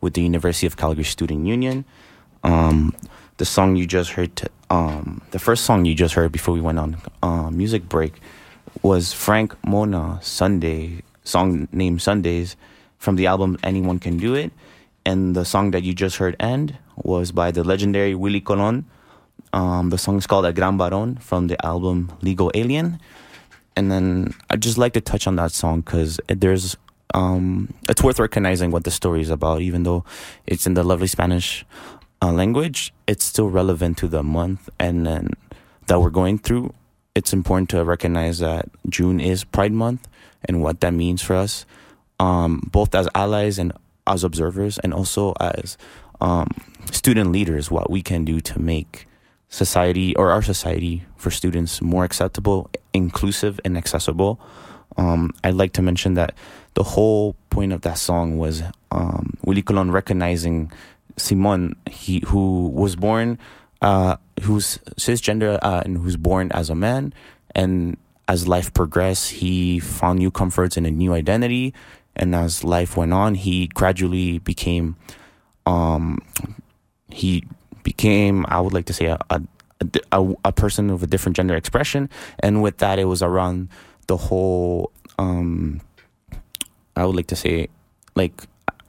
with 0.00 0.14
the 0.14 0.22
University 0.22 0.66
of 0.66 0.76
Calgary 0.76 1.04
Student 1.04 1.46
Union. 1.46 1.84
Um, 2.42 2.92
the 3.36 3.44
song 3.44 3.76
you 3.76 3.86
just 3.86 4.10
heard, 4.10 4.34
t- 4.34 4.48
um, 4.68 5.22
the 5.30 5.38
first 5.38 5.64
song 5.64 5.84
you 5.84 5.94
just 5.94 6.14
heard 6.14 6.32
before 6.32 6.54
we 6.54 6.60
went 6.60 6.80
on 6.80 6.96
uh, 7.22 7.52
music 7.52 7.88
break 7.88 8.14
was 8.82 9.12
Frank 9.12 9.54
Mona 9.64 10.18
Sunday, 10.20 11.04
song 11.22 11.68
named 11.70 12.02
Sundays 12.02 12.56
from 12.98 13.14
the 13.14 13.28
album 13.28 13.58
Anyone 13.62 14.00
Can 14.00 14.16
Do 14.18 14.34
It. 14.34 14.50
And 15.06 15.36
the 15.36 15.44
song 15.44 15.70
that 15.70 15.84
you 15.84 15.94
just 15.94 16.16
heard 16.16 16.34
end 16.40 16.78
was 16.96 17.30
by 17.30 17.52
the 17.52 17.62
legendary 17.62 18.16
Willie 18.16 18.40
Colon. 18.40 18.86
Um, 19.54 19.90
the 19.90 19.98
song 19.98 20.18
is 20.18 20.26
called 20.26 20.46
El 20.46 20.52
Gran 20.52 20.76
Varón 20.76 21.22
from 21.22 21.46
the 21.46 21.64
album 21.64 22.12
Legal 22.22 22.50
Alien. 22.54 22.98
And 23.76 23.90
then 23.90 24.34
I'd 24.50 24.60
just 24.60 24.78
like 24.78 24.94
to 24.94 25.00
touch 25.00 25.28
on 25.28 25.36
that 25.36 25.52
song 25.52 25.82
because 25.82 26.18
there's, 26.26 26.76
um, 27.14 27.72
it's 27.88 28.02
worth 28.02 28.18
recognizing 28.18 28.72
what 28.72 28.82
the 28.82 28.90
story 28.90 29.20
is 29.20 29.30
about, 29.30 29.60
even 29.60 29.84
though 29.84 30.04
it's 30.44 30.66
in 30.66 30.74
the 30.74 30.82
lovely 30.82 31.06
Spanish 31.06 31.64
uh, 32.20 32.32
language, 32.32 32.92
it's 33.06 33.24
still 33.24 33.48
relevant 33.48 33.96
to 33.98 34.08
the 34.08 34.24
month 34.24 34.68
and 34.80 35.06
then 35.06 35.30
that 35.86 36.00
we're 36.00 36.10
going 36.10 36.38
through. 36.38 36.74
It's 37.14 37.32
important 37.32 37.70
to 37.70 37.84
recognize 37.84 38.40
that 38.40 38.68
June 38.88 39.20
is 39.20 39.44
Pride 39.44 39.72
Month 39.72 40.08
and 40.46 40.62
what 40.62 40.80
that 40.80 40.92
means 40.92 41.22
for 41.22 41.36
us, 41.36 41.64
um, 42.18 42.68
both 42.72 42.92
as 42.92 43.08
allies 43.14 43.60
and 43.60 43.72
as 44.04 44.24
observers, 44.24 44.78
and 44.78 44.92
also 44.92 45.32
as 45.38 45.78
um, 46.20 46.48
student 46.90 47.30
leaders, 47.30 47.70
what 47.70 47.88
we 47.88 48.02
can 48.02 48.24
do 48.24 48.40
to 48.40 48.60
make 48.60 49.06
society 49.54 50.16
or 50.16 50.32
our 50.32 50.42
society 50.42 51.04
for 51.16 51.30
students 51.30 51.80
more 51.80 52.04
acceptable, 52.04 52.68
inclusive, 52.92 53.60
and 53.64 53.78
accessible. 53.78 54.40
Um, 54.96 55.30
I'd 55.44 55.54
like 55.54 55.72
to 55.74 55.82
mention 55.82 56.14
that 56.14 56.34
the 56.74 56.82
whole 56.82 57.36
point 57.50 57.72
of 57.72 57.82
that 57.82 57.98
song 57.98 58.36
was 58.36 58.62
um, 58.90 59.38
Willie 59.44 59.62
Colon 59.62 59.92
recognizing 59.92 60.72
Simon, 61.16 61.76
he 61.88 62.20
who 62.26 62.68
was 62.68 62.96
born, 62.96 63.38
uh, 63.80 64.16
who's 64.42 64.78
cisgender 64.98 65.60
uh, 65.62 65.82
and 65.84 65.98
who's 65.98 66.16
born 66.16 66.50
as 66.50 66.68
a 66.68 66.74
man, 66.74 67.14
and 67.54 67.96
as 68.26 68.48
life 68.48 68.74
progressed, 68.74 69.30
he 69.30 69.78
found 69.78 70.18
new 70.18 70.32
comforts 70.32 70.76
in 70.76 70.84
a 70.84 70.90
new 70.90 71.12
identity, 71.12 71.72
and 72.16 72.34
as 72.34 72.64
life 72.64 72.96
went 72.96 73.12
on, 73.12 73.36
he 73.36 73.68
gradually 73.68 74.40
became, 74.40 74.96
um, 75.66 76.18
he 77.10 77.44
became, 77.84 78.44
I 78.48 78.60
would 78.60 78.74
like 78.74 78.86
to 78.86 78.92
say, 78.92 79.06
a, 79.06 79.18
a, 79.30 79.40
a, 80.12 80.34
a 80.44 80.52
person 80.52 80.90
of 80.90 81.02
a 81.02 81.06
different 81.06 81.36
gender 81.36 81.54
expression. 81.54 82.10
And 82.40 82.62
with 82.62 82.78
that, 82.78 82.98
it 82.98 83.04
was 83.04 83.22
around 83.22 83.68
the 84.08 84.16
whole, 84.16 84.90
um, 85.18 85.80
I 86.96 87.06
would 87.06 87.14
like 87.14 87.28
to 87.28 87.36
say, 87.36 87.68
like, 88.16 88.32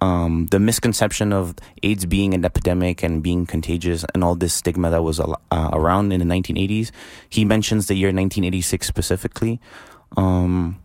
um, 0.02 0.48
the 0.52 0.60
misconception 0.60 1.32
of 1.32 1.56
AIDS 1.84 2.06
being 2.06 2.34
an 2.34 2.44
epidemic 2.44 3.02
and 3.02 3.24
being 3.24 3.46
contagious 3.46 4.06
and 4.14 4.24
all 4.24 4.36
this 4.36 4.54
stigma 4.54 4.90
that 4.90 5.04
was 5.04 5.20
uh, 5.20 5.36
around 5.52 6.12
in 6.12 6.20
the 6.20 6.26
1980s. 6.26 6.92
He 7.30 7.46
mentions 7.46 7.88
the 7.88 7.96
year 7.96 8.10
1986 8.10 8.86
specifically. 8.86 9.60
Um, 10.18 10.80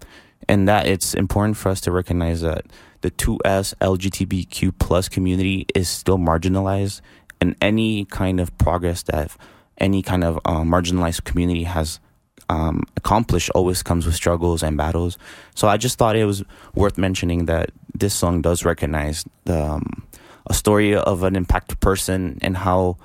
and 0.48 0.68
that 0.68 0.86
it's 0.86 1.14
important 1.14 1.56
for 1.56 1.68
us 1.68 1.80
to 1.82 1.92
recognize 1.92 2.40
that 2.40 2.64
the 3.02 3.10
2S 3.10 3.74
LGBTQ 3.80 4.72
plus 4.78 5.08
community 5.08 5.66
is 5.74 5.88
still 5.88 6.18
marginalized 6.18 7.00
and 7.40 7.56
any 7.60 8.04
kind 8.06 8.40
of 8.40 8.56
progress 8.58 9.02
that 9.04 9.36
any 9.78 10.02
kind 10.02 10.24
of 10.24 10.38
uh, 10.44 10.60
marginalized 10.60 11.24
community 11.24 11.64
has 11.64 12.00
um, 12.48 12.82
accomplished 12.96 13.50
always 13.54 13.82
comes 13.82 14.06
with 14.06 14.14
struggles 14.14 14.62
and 14.62 14.76
battles. 14.76 15.16
So 15.54 15.68
I 15.68 15.76
just 15.76 15.98
thought 15.98 16.16
it 16.16 16.24
was 16.24 16.42
worth 16.74 16.98
mentioning 16.98 17.46
that 17.46 17.70
this 17.94 18.12
song 18.14 18.42
does 18.42 18.64
recognize 18.64 19.24
the 19.44 19.62
um, 19.62 20.02
a 20.46 20.54
story 20.54 20.96
of 20.96 21.22
an 21.22 21.36
impacted 21.36 21.78
person 21.80 22.38
and 22.42 22.56
how 22.56 22.96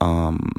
um, 0.00 0.52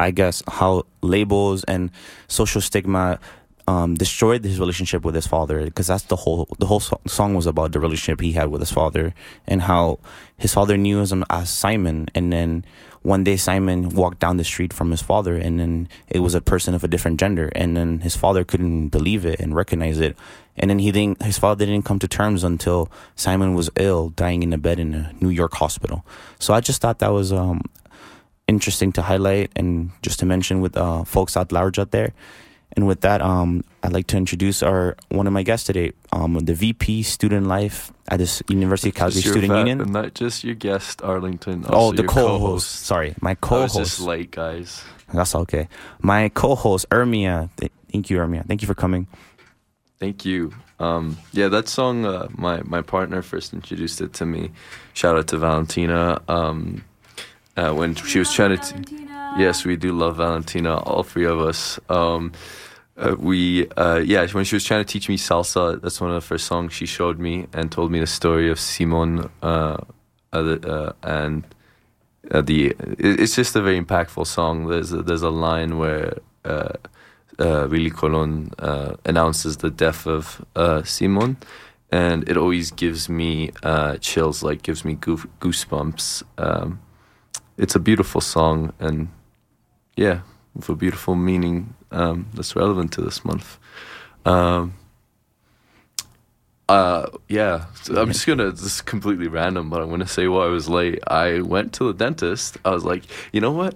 I 0.00 0.10
guess 0.10 0.42
how 0.48 0.84
labels 1.02 1.64
and 1.64 1.90
social 2.28 2.60
stigma 2.60 3.18
um, 3.66 3.94
destroyed 3.94 4.44
his 4.44 4.58
relationship 4.58 5.04
with 5.04 5.14
his 5.14 5.26
father 5.26 5.64
because 5.64 5.86
that's 5.86 6.04
the 6.04 6.16
whole 6.16 6.48
the 6.58 6.66
whole 6.66 6.80
so- 6.80 7.00
song 7.06 7.34
was 7.34 7.46
about 7.46 7.72
the 7.72 7.80
relationship 7.80 8.20
he 8.20 8.32
had 8.32 8.48
with 8.48 8.60
his 8.60 8.72
father 8.72 9.14
and 9.46 9.62
how 9.62 9.98
his 10.36 10.52
father 10.52 10.76
knew 10.76 11.02
him 11.02 11.24
as 11.30 11.50
Simon. 11.50 12.08
And 12.14 12.32
then 12.32 12.64
one 13.02 13.24
day 13.24 13.36
Simon 13.36 13.90
walked 13.90 14.18
down 14.18 14.36
the 14.36 14.44
street 14.44 14.72
from 14.72 14.90
his 14.90 15.02
father 15.02 15.36
and 15.36 15.58
then 15.58 15.88
it 16.08 16.20
was 16.20 16.34
a 16.34 16.40
person 16.40 16.74
of 16.74 16.84
a 16.84 16.88
different 16.88 17.18
gender 17.18 17.50
and 17.54 17.76
then 17.76 18.00
his 18.00 18.16
father 18.16 18.44
couldn't 18.44 18.88
believe 18.88 19.24
it 19.24 19.40
and 19.40 19.54
recognize 19.54 19.98
it. 19.98 20.16
And 20.56 20.70
then 20.70 20.78
he 20.78 20.92
didn't 20.92 21.22
his 21.22 21.38
father 21.38 21.64
didn't 21.64 21.86
come 21.86 21.98
to 22.00 22.08
terms 22.08 22.44
until 22.44 22.90
Simon 23.16 23.54
was 23.54 23.70
ill 23.76 24.10
dying 24.10 24.42
in 24.42 24.52
a 24.52 24.58
bed 24.58 24.78
in 24.78 24.94
a 24.94 25.12
New 25.20 25.30
York 25.30 25.54
hospital. 25.54 26.04
So 26.38 26.52
I 26.52 26.60
just 26.60 26.82
thought 26.82 26.98
that 26.98 27.12
was 27.12 27.32
um 27.32 27.62
interesting 28.46 28.92
to 28.92 29.00
highlight 29.00 29.50
and 29.56 29.90
just 30.02 30.18
to 30.18 30.26
mention 30.26 30.60
with 30.60 30.76
uh, 30.76 31.02
folks 31.04 31.34
at 31.34 31.50
large 31.50 31.78
out 31.78 31.92
there 31.92 32.12
and 32.76 32.86
with 32.86 33.00
that, 33.02 33.20
um, 33.22 33.64
I'd 33.82 33.92
like 33.92 34.06
to 34.08 34.16
introduce 34.16 34.62
our 34.62 34.96
one 35.10 35.26
of 35.26 35.32
my 35.32 35.42
guests 35.42 35.66
today, 35.66 35.92
um, 36.12 36.34
the 36.38 36.54
VP 36.54 37.02
Student 37.02 37.46
Life 37.46 37.92
at 38.08 38.18
this 38.18 38.42
University 38.48 38.88
of 38.90 38.94
Calgary 38.96 39.20
Student 39.22 39.52
fa- 39.52 39.58
Union. 39.58 39.78
Not 39.92 40.14
just 40.14 40.44
your 40.44 40.54
guest, 40.54 41.02
Arlington. 41.02 41.64
Oh, 41.68 41.74
also 41.74 41.96
the 41.96 42.02
your 42.02 42.10
co-host. 42.10 42.70
Sorry, 42.86 43.14
my 43.20 43.30
I 43.30 43.32
was 43.32 43.38
co-host. 43.40 43.76
just 43.76 44.00
late, 44.00 44.30
guys. 44.30 44.82
That's 45.12 45.34
okay. 45.34 45.68
My 46.00 46.28
co-host, 46.30 46.88
Ermia. 46.90 47.50
Thank 47.92 48.10
you, 48.10 48.18
Ermia. 48.18 48.44
Thank 48.46 48.62
you 48.62 48.66
for 48.66 48.74
coming. 48.74 49.06
Thank 50.00 50.24
you. 50.24 50.52
Um, 50.80 51.16
yeah, 51.32 51.48
that 51.48 51.68
song, 51.68 52.04
uh, 52.04 52.28
my 52.36 52.60
my 52.64 52.82
partner 52.82 53.22
first 53.22 53.52
introduced 53.52 54.00
it 54.00 54.12
to 54.14 54.26
me. 54.26 54.50
Shout 54.92 55.16
out 55.16 55.28
to 55.28 55.38
Valentina. 55.38 56.20
Um, 56.28 56.84
uh, 57.56 57.72
when 57.72 57.94
she 57.94 58.18
was 58.18 58.32
trying 58.32 58.58
to, 58.58 58.82
t- 58.84 59.06
yes, 59.38 59.64
we 59.64 59.76
do 59.76 59.92
love 59.92 60.16
Valentina. 60.16 60.76
All 60.78 61.04
three 61.04 61.24
of 61.24 61.38
us. 61.38 61.78
Um, 61.88 62.32
uh, 62.96 63.16
we, 63.18 63.68
uh, 63.70 64.00
yeah, 64.04 64.26
when 64.28 64.44
she 64.44 64.54
was 64.54 64.64
trying 64.64 64.84
to 64.84 64.90
teach 64.90 65.08
me 65.08 65.16
salsa, 65.16 65.80
that's 65.80 66.00
one 66.00 66.10
of 66.10 66.14
the 66.14 66.20
first 66.20 66.46
songs 66.46 66.72
she 66.72 66.86
showed 66.86 67.18
me 67.18 67.46
and 67.52 67.72
told 67.72 67.90
me 67.90 67.98
the 67.98 68.06
story 68.06 68.48
of 68.50 68.60
Simon. 68.60 69.30
Uh, 69.42 69.78
uh, 70.32 70.92
and 71.02 71.44
uh, 72.30 72.40
the 72.40 72.74
it's 72.78 73.36
just 73.36 73.54
a 73.56 73.62
very 73.62 73.80
impactful 73.80 74.26
song. 74.26 74.66
There's 74.66 74.92
a, 74.92 75.02
there's 75.02 75.22
a 75.22 75.30
line 75.30 75.78
where. 75.78 76.18
Uh, 76.44 76.72
Willie 77.36 77.90
Colon 77.90 78.52
announces 79.04 79.56
the 79.56 79.68
death 79.68 80.06
of 80.06 80.46
Simon, 80.86 81.36
and 81.90 82.28
it 82.28 82.36
always 82.36 82.70
gives 82.70 83.08
me 83.08 83.50
chills, 84.00 84.44
like 84.44 84.62
gives 84.62 84.84
me 84.84 84.94
goof- 84.94 85.26
goosebumps. 85.40 86.22
Um, 86.38 86.80
it's 87.58 87.74
a 87.74 87.80
beautiful 87.80 88.20
song, 88.20 88.72
and 88.78 89.08
yeah, 89.96 90.20
with 90.54 90.68
a 90.68 90.76
beautiful 90.76 91.16
meaning 91.16 91.74
um, 91.94 92.26
that's 92.34 92.56
relevant 92.56 92.92
to 92.92 93.00
this 93.00 93.24
month. 93.24 93.58
Um, 94.24 94.74
uh, 96.68 97.06
yeah, 97.28 97.66
so 97.82 98.00
I'm 98.00 98.08
just 98.08 98.26
gonna 98.26 98.50
this 98.50 98.62
is 98.62 98.80
completely 98.80 99.28
random, 99.28 99.68
but 99.68 99.82
I'm 99.82 99.90
gonna 99.90 100.06
say 100.06 100.26
why 100.28 100.44
I 100.44 100.48
was 100.48 100.68
late. 100.68 101.00
I 101.06 101.40
went 101.40 101.74
to 101.74 101.92
the 101.92 101.94
dentist. 101.94 102.56
I 102.64 102.70
was 102.70 102.84
like, 102.84 103.04
you 103.32 103.40
know 103.40 103.52
what? 103.52 103.74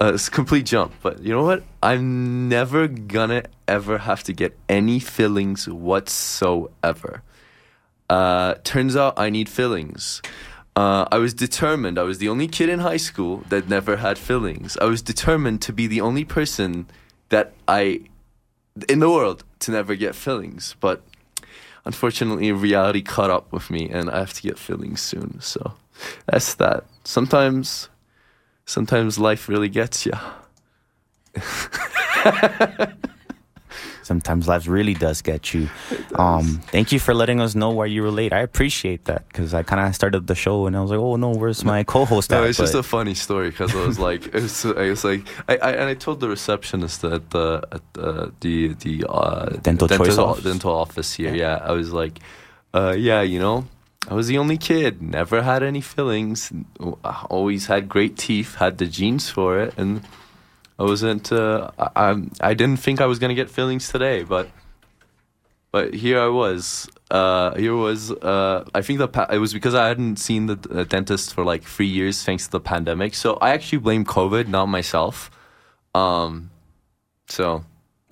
Uh, 0.00 0.12
it's 0.14 0.26
a 0.26 0.30
complete 0.30 0.66
jump, 0.66 0.92
but 1.02 1.22
you 1.22 1.32
know 1.32 1.44
what? 1.44 1.62
I'm 1.82 2.48
never 2.48 2.88
gonna 2.88 3.44
ever 3.68 3.98
have 3.98 4.24
to 4.24 4.32
get 4.32 4.58
any 4.68 4.98
fillings 4.98 5.68
whatsoever. 5.68 7.22
Uh, 8.10 8.54
turns 8.64 8.96
out 8.96 9.18
I 9.18 9.30
need 9.30 9.48
fillings. 9.48 10.20
Uh, 10.76 11.06
I 11.12 11.18
was 11.18 11.34
determined. 11.34 12.00
I 12.00 12.02
was 12.02 12.18
the 12.18 12.28
only 12.28 12.48
kid 12.48 12.68
in 12.68 12.80
high 12.80 12.96
school 12.96 13.44
that 13.48 13.68
never 13.68 13.98
had 13.98 14.18
fillings. 14.18 14.76
I 14.80 14.86
was 14.86 15.02
determined 15.02 15.62
to 15.62 15.72
be 15.72 15.86
the 15.86 16.00
only 16.00 16.24
person 16.24 16.86
that 17.28 17.52
I, 17.68 18.00
in 18.88 19.00
the 19.00 19.10
world, 19.10 19.44
to 19.60 19.70
never 19.72 19.94
get 19.94 20.14
fillings. 20.14 20.76
But 20.80 21.02
unfortunately, 21.84 22.52
reality 22.52 23.02
caught 23.02 23.30
up 23.30 23.52
with 23.52 23.70
me, 23.70 23.88
and 23.88 24.10
I 24.10 24.20
have 24.20 24.32
to 24.34 24.42
get 24.42 24.58
fillings 24.58 25.00
soon. 25.00 25.40
So 25.40 25.74
that's 26.26 26.54
that. 26.54 26.84
Sometimes, 27.04 27.88
sometimes 28.66 29.18
life 29.18 29.48
really 29.48 29.68
gets 29.68 30.06
you. 30.06 30.12
Sometimes 34.04 34.46
life 34.46 34.68
really 34.68 34.94
does 34.94 35.22
get 35.22 35.54
you. 35.54 35.68
Um, 36.14 36.60
thank 36.66 36.92
you 36.92 37.00
for 37.00 37.14
letting 37.14 37.40
us 37.40 37.54
know 37.54 37.70
why 37.70 37.86
you 37.86 38.02
were 38.02 38.10
late. 38.10 38.32
I 38.32 38.40
appreciate 38.40 39.06
that 39.06 39.26
because 39.28 39.54
I 39.54 39.62
kind 39.62 39.80
of 39.80 39.94
started 39.94 40.26
the 40.26 40.34
show 40.34 40.66
and 40.66 40.76
I 40.76 40.80
was 40.82 40.90
like, 40.90 41.00
oh 41.00 41.16
no, 41.16 41.30
where's 41.30 41.64
my 41.64 41.84
co-host? 41.84 42.30
No, 42.30 42.44
at? 42.44 42.50
it's 42.50 42.58
just 42.58 42.74
a 42.74 42.82
funny 42.82 43.14
story 43.14 43.50
because 43.50 43.74
I 43.74 43.86
was 43.86 43.98
like, 43.98 44.26
it 44.26 44.34
was, 44.34 44.64
I 44.66 44.90
was 44.90 45.04
like, 45.04 45.26
I, 45.48 45.56
I 45.56 45.70
and 45.72 45.84
I 45.84 45.94
told 45.94 46.20
the 46.20 46.28
receptionist 46.28 47.02
at 47.04 47.30
the 47.30 47.66
at 47.72 47.82
the 47.94 48.32
the, 48.40 48.74
the 48.74 49.06
uh, 49.08 49.50
Dental 49.62 49.88
dental, 49.88 50.20
office. 50.20 50.44
dental 50.44 50.72
office 50.72 51.14
here. 51.14 51.34
Yeah, 51.34 51.56
I 51.62 51.72
was 51.72 51.92
like, 51.92 52.20
uh, 52.74 52.94
yeah, 52.96 53.22
you 53.22 53.38
know, 53.38 53.66
I 54.08 54.14
was 54.14 54.26
the 54.26 54.36
only 54.38 54.58
kid, 54.58 55.00
never 55.00 55.42
had 55.42 55.62
any 55.62 55.80
fillings, 55.80 56.52
always 57.30 57.66
had 57.66 57.88
great 57.88 58.18
teeth, 58.18 58.56
had 58.56 58.76
the 58.78 58.86
genes 58.86 59.30
for 59.30 59.58
it, 59.58 59.72
and 59.78 60.02
I 60.78 60.82
wasn't. 60.82 61.32
Uh, 61.32 61.70
I, 61.78 62.16
I 62.40 62.54
didn't 62.54 62.78
think 62.78 63.00
I 63.00 63.06
was 63.06 63.18
gonna 63.18 63.34
get 63.34 63.50
fillings 63.50 63.88
today, 63.88 64.24
but 64.24 64.48
but 65.70 65.94
here 65.94 66.20
I 66.20 66.28
was. 66.28 66.88
Uh, 67.10 67.54
here 67.56 67.74
was. 67.74 68.10
Uh, 68.10 68.64
I 68.74 68.82
think 68.82 68.98
the 68.98 69.08
pa- 69.08 69.28
it 69.30 69.38
was 69.38 69.52
because 69.52 69.74
I 69.74 69.88
hadn't 69.88 70.16
seen 70.16 70.46
the 70.46 70.84
dentist 70.88 71.34
for 71.34 71.44
like 71.44 71.62
three 71.64 71.86
years 71.86 72.22
thanks 72.24 72.46
to 72.46 72.50
the 72.52 72.60
pandemic. 72.60 73.14
So 73.14 73.34
I 73.34 73.50
actually 73.50 73.78
blame 73.78 74.04
COVID, 74.04 74.48
not 74.48 74.66
myself. 74.66 75.30
Um, 75.94 76.50
so 77.28 77.64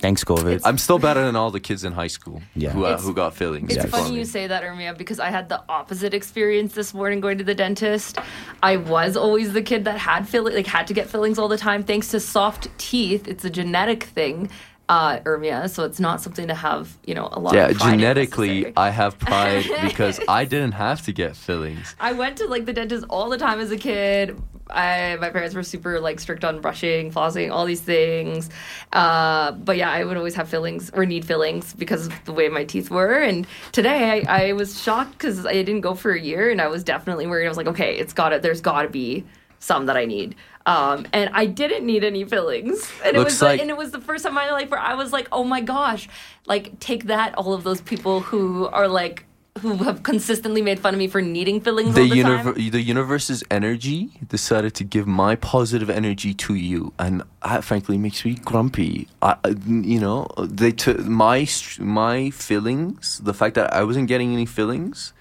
thanks, 0.02 0.24
COVID. 0.24 0.60
I'm 0.64 0.76
still 0.76 0.98
better 0.98 1.24
than 1.24 1.36
all 1.36 1.50
the 1.50 1.60
kids 1.60 1.84
in 1.84 1.92
high 1.92 2.08
school. 2.08 2.42
Yeah. 2.54 2.70
who, 2.70 2.84
uh, 2.84 2.98
who 2.98 3.14
got 3.14 3.34
fillings. 3.34 3.72
It's 3.72 3.84
before 3.84 4.00
funny 4.00 4.12
me. 4.12 4.18
you 4.18 4.24
say 4.24 4.46
that, 4.46 4.62
Ermia, 4.62 4.96
because 4.96 5.18
I 5.20 5.30
had 5.30 5.48
the 5.48 5.62
opposite 5.68 6.12
experience 6.12 6.74
this 6.74 6.92
morning 6.92 7.20
going 7.20 7.38
to 7.38 7.44
the 7.44 7.54
dentist. 7.54 8.18
I 8.62 8.76
was 8.76 9.16
always 9.16 9.52
the 9.52 9.62
kid 9.62 9.84
that 9.84 9.98
had 9.98 10.28
fill 10.28 10.44
like 10.44 10.66
had 10.66 10.86
to 10.88 10.94
get 10.94 11.08
fillings 11.08 11.38
all 11.38 11.48
the 11.48 11.56
time, 11.56 11.82
thanks 11.82 12.08
to 12.08 12.20
soft 12.20 12.68
teeth. 12.78 13.28
It's 13.28 13.44
a 13.44 13.50
genetic 13.50 14.02
thing, 14.02 14.50
uh, 14.88 15.20
Ermia, 15.20 15.70
so 15.70 15.84
it's 15.84 16.00
not 16.00 16.20
something 16.20 16.48
to 16.48 16.54
have, 16.54 16.98
you 17.06 17.14
know, 17.14 17.28
a 17.32 17.40
lot. 17.40 17.54
Yeah, 17.54 17.68
of 17.68 17.78
pride 17.78 17.92
genetically, 17.92 18.48
necessarily. 18.48 18.76
I 18.76 18.90
have 18.90 19.18
pride 19.30 19.64
because 19.82 20.20
I 20.28 20.44
didn't 20.44 20.72
have 20.72 21.02
to 21.02 21.12
get 21.12 21.36
fillings. 21.36 21.94
I 22.00 22.12
went 22.12 22.36
to 22.38 22.46
like 22.46 22.66
the 22.66 22.72
dentist 22.72 23.06
all 23.08 23.30
the 23.30 23.38
time 23.38 23.60
as 23.60 23.70
a 23.70 23.76
kid. 23.78 24.40
I, 24.70 25.16
my 25.20 25.30
parents 25.30 25.54
were 25.54 25.62
super 25.62 26.00
like 26.00 26.18
strict 26.20 26.44
on 26.44 26.60
brushing, 26.60 27.10
flossing, 27.12 27.50
all 27.52 27.64
these 27.66 27.80
things. 27.80 28.48
Uh, 28.92 29.52
but 29.52 29.76
yeah, 29.76 29.90
I 29.90 30.04
would 30.04 30.16
always 30.16 30.34
have 30.34 30.48
fillings 30.48 30.90
or 30.90 31.04
need 31.06 31.24
fillings 31.24 31.74
because 31.74 32.06
of 32.06 32.24
the 32.24 32.32
way 32.32 32.48
my 32.48 32.64
teeth 32.64 32.90
were. 32.90 33.18
And 33.20 33.46
today 33.72 34.24
I, 34.26 34.48
I 34.48 34.52
was 34.52 34.80
shocked 34.82 35.12
because 35.12 35.44
I 35.44 35.52
didn't 35.52 35.80
go 35.82 35.94
for 35.94 36.12
a 36.12 36.20
year 36.20 36.50
and 36.50 36.60
I 36.60 36.68
was 36.68 36.84
definitely 36.84 37.26
worried. 37.26 37.46
I 37.46 37.48
was 37.48 37.58
like, 37.58 37.66
okay, 37.68 37.96
it's 37.96 38.12
got 38.12 38.30
to, 38.30 38.38
there's 38.38 38.60
got 38.60 38.82
to 38.82 38.88
be 38.88 39.24
some 39.58 39.86
that 39.86 39.96
I 39.96 40.04
need. 40.06 40.34
Um, 40.64 41.06
and 41.12 41.30
I 41.34 41.46
didn't 41.46 41.84
need 41.84 42.04
any 42.04 42.24
fillings. 42.24 42.90
And 43.04 43.16
it 43.16 43.22
was 43.24 43.42
like, 43.42 43.48
like- 43.52 43.60
and 43.60 43.70
it 43.70 43.76
was 43.76 43.90
the 43.90 44.00
first 44.00 44.22
time 44.24 44.30
in 44.30 44.34
my 44.36 44.50
life 44.52 44.70
where 44.70 44.80
I 44.80 44.94
was 44.94 45.12
like, 45.12 45.28
oh 45.32 45.44
my 45.44 45.60
gosh, 45.60 46.08
like 46.46 46.78
take 46.80 47.04
that, 47.06 47.34
all 47.36 47.52
of 47.52 47.62
those 47.64 47.80
people 47.80 48.20
who 48.20 48.66
are 48.68 48.88
like, 48.88 49.24
who 49.60 49.76
have 49.84 50.02
consistently 50.02 50.62
made 50.62 50.80
fun 50.80 50.94
of 50.94 50.98
me 50.98 51.06
for 51.06 51.20
needing 51.20 51.60
fillings 51.60 51.94
The, 51.94 52.02
all 52.02 52.08
the 52.08 52.14
univer- 52.16 52.54
time. 52.54 52.70
the 52.70 52.80
universe's 52.80 53.44
energy 53.50 54.10
decided 54.28 54.74
to 54.74 54.84
give 54.84 55.06
my 55.06 55.36
positive 55.36 55.90
energy 55.90 56.32
to 56.34 56.54
you, 56.54 56.92
and 56.98 57.22
that 57.44 57.62
frankly 57.62 57.98
makes 57.98 58.24
me 58.24 58.34
grumpy. 58.34 59.08
I, 59.20 59.36
you 59.66 60.00
know, 60.00 60.26
they 60.38 60.72
took 60.72 61.00
my 61.00 61.46
my 61.78 62.30
feelings, 62.30 63.20
the 63.22 63.34
fact 63.34 63.54
that 63.56 63.72
I 63.74 63.84
wasn't 63.84 64.08
getting 64.08 64.32
any 64.32 64.46
feelings, 64.46 65.12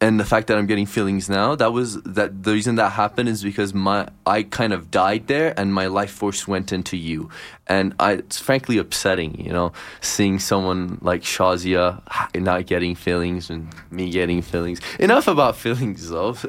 and 0.00 0.20
the 0.20 0.24
fact 0.24 0.46
that 0.48 0.58
I'm 0.58 0.66
getting 0.66 0.86
feelings 0.86 1.28
now. 1.30 1.54
That 1.56 1.72
was 1.72 2.02
that 2.02 2.42
the 2.42 2.52
reason 2.52 2.74
that 2.76 2.90
happened 2.92 3.28
is 3.28 3.42
because 3.42 3.72
my 3.72 4.08
I 4.26 4.42
kind 4.42 4.72
of 4.72 4.90
died 4.90 5.26
there, 5.26 5.58
and 5.58 5.72
my 5.72 5.86
life 5.86 6.10
force 6.10 6.46
went 6.46 6.72
into 6.72 6.96
you, 6.96 7.30
and 7.66 7.94
I 7.98 8.12
it's 8.12 8.38
frankly 8.38 8.76
upsetting. 8.78 9.40
You 9.42 9.52
know, 9.52 9.72
seeing 10.00 10.38
someone 10.38 10.98
like 11.00 11.22
Shazia 11.22 12.02
not 12.34 12.66
getting 12.66 12.94
feelings 12.94 13.48
and 13.50 13.68
me 13.90 14.10
getting 14.10 14.42
feelings. 14.42 14.80
Enough 14.98 15.28
about 15.28 15.56
feelings, 15.56 16.10
though. 16.10 16.36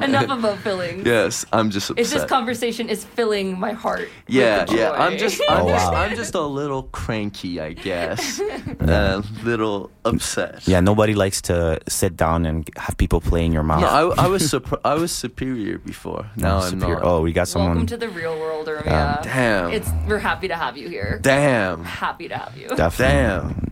Enough 0.00 0.30
about 0.30 0.58
feelings. 0.58 1.06
yes, 1.06 1.44
I'm 1.52 1.70
just 1.70 1.90
upset. 1.90 2.00
It's 2.02 2.12
this 2.12 2.24
conversation 2.24 2.88
is 2.88 3.04
filling 3.04 3.58
my 3.58 3.72
heart. 3.72 4.08
yeah, 4.28 4.64
with 4.64 4.72
yeah. 4.78 4.92
I'm 4.92 5.16
just, 5.16 5.40
I'm, 5.48 5.62
Oh, 5.64 5.68
just 5.68 5.92
wow. 5.92 5.98
I'm 6.00 6.16
just 6.16 6.34
a 6.34 6.40
little 6.42 6.84
cranky, 6.84 7.60
I 7.60 7.72
guess. 7.72 8.40
A 8.80 9.22
little 9.44 9.90
upset. 10.04 10.66
yeah, 10.68 10.80
nobody 10.80 11.14
likes 11.14 11.40
to 11.42 11.80
sit 11.94 12.16
down 12.16 12.46
and 12.46 12.68
have 12.76 12.96
people 12.96 13.20
play 13.20 13.44
in 13.44 13.52
your 13.52 13.62
mouth. 13.62 13.80
No, 13.82 13.88
I, 14.12 14.24
I 14.24 14.26
was 14.28 14.42
supr- 14.42 14.80
I 14.84 14.94
was 14.94 15.12
superior 15.12 15.78
before. 15.78 16.26
Now 16.36 16.58
I'm 16.58 16.70
Superior- 16.70 16.96
not. 16.96 17.04
Oh, 17.04 17.20
we 17.22 17.32
got 17.32 17.48
someone. 17.48 17.70
Welcome 17.72 17.86
to 17.86 17.96
the 17.96 18.08
real 18.08 18.38
world, 18.38 18.66
Ermia. 18.66 19.22
Damn. 19.22 19.72
It's 19.72 19.88
we're 20.06 20.18
happy 20.18 20.48
to 20.48 20.56
have 20.56 20.76
you 20.76 20.88
here. 20.88 21.18
Damn. 21.22 21.84
Happy 21.84 22.28
to 22.28 22.36
have 22.36 22.56
you. 22.56 22.68
Definitely. 22.68 23.04
Damn. 23.14 23.64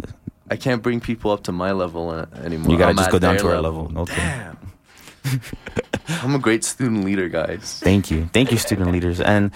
I 0.50 0.56
can't 0.56 0.82
bring 0.82 1.00
people 1.00 1.30
up 1.30 1.44
to 1.44 1.52
my 1.52 1.72
level 1.72 2.12
anymore. 2.12 2.70
You 2.72 2.78
gotta 2.78 2.90
I'm 2.90 2.96
just 2.96 3.10
go 3.10 3.18
down 3.18 3.36
to 3.38 3.48
our 3.48 3.60
level. 3.60 3.90
Okay. 3.96 4.16
Damn. 4.16 4.58
I'm 6.08 6.34
a 6.34 6.38
great 6.38 6.64
student 6.64 7.04
leader, 7.04 7.28
guys. 7.28 7.80
Thank 7.82 8.10
you. 8.10 8.28
Thank 8.32 8.50
you, 8.52 8.58
student 8.58 8.90
leaders. 8.92 9.20
And 9.20 9.50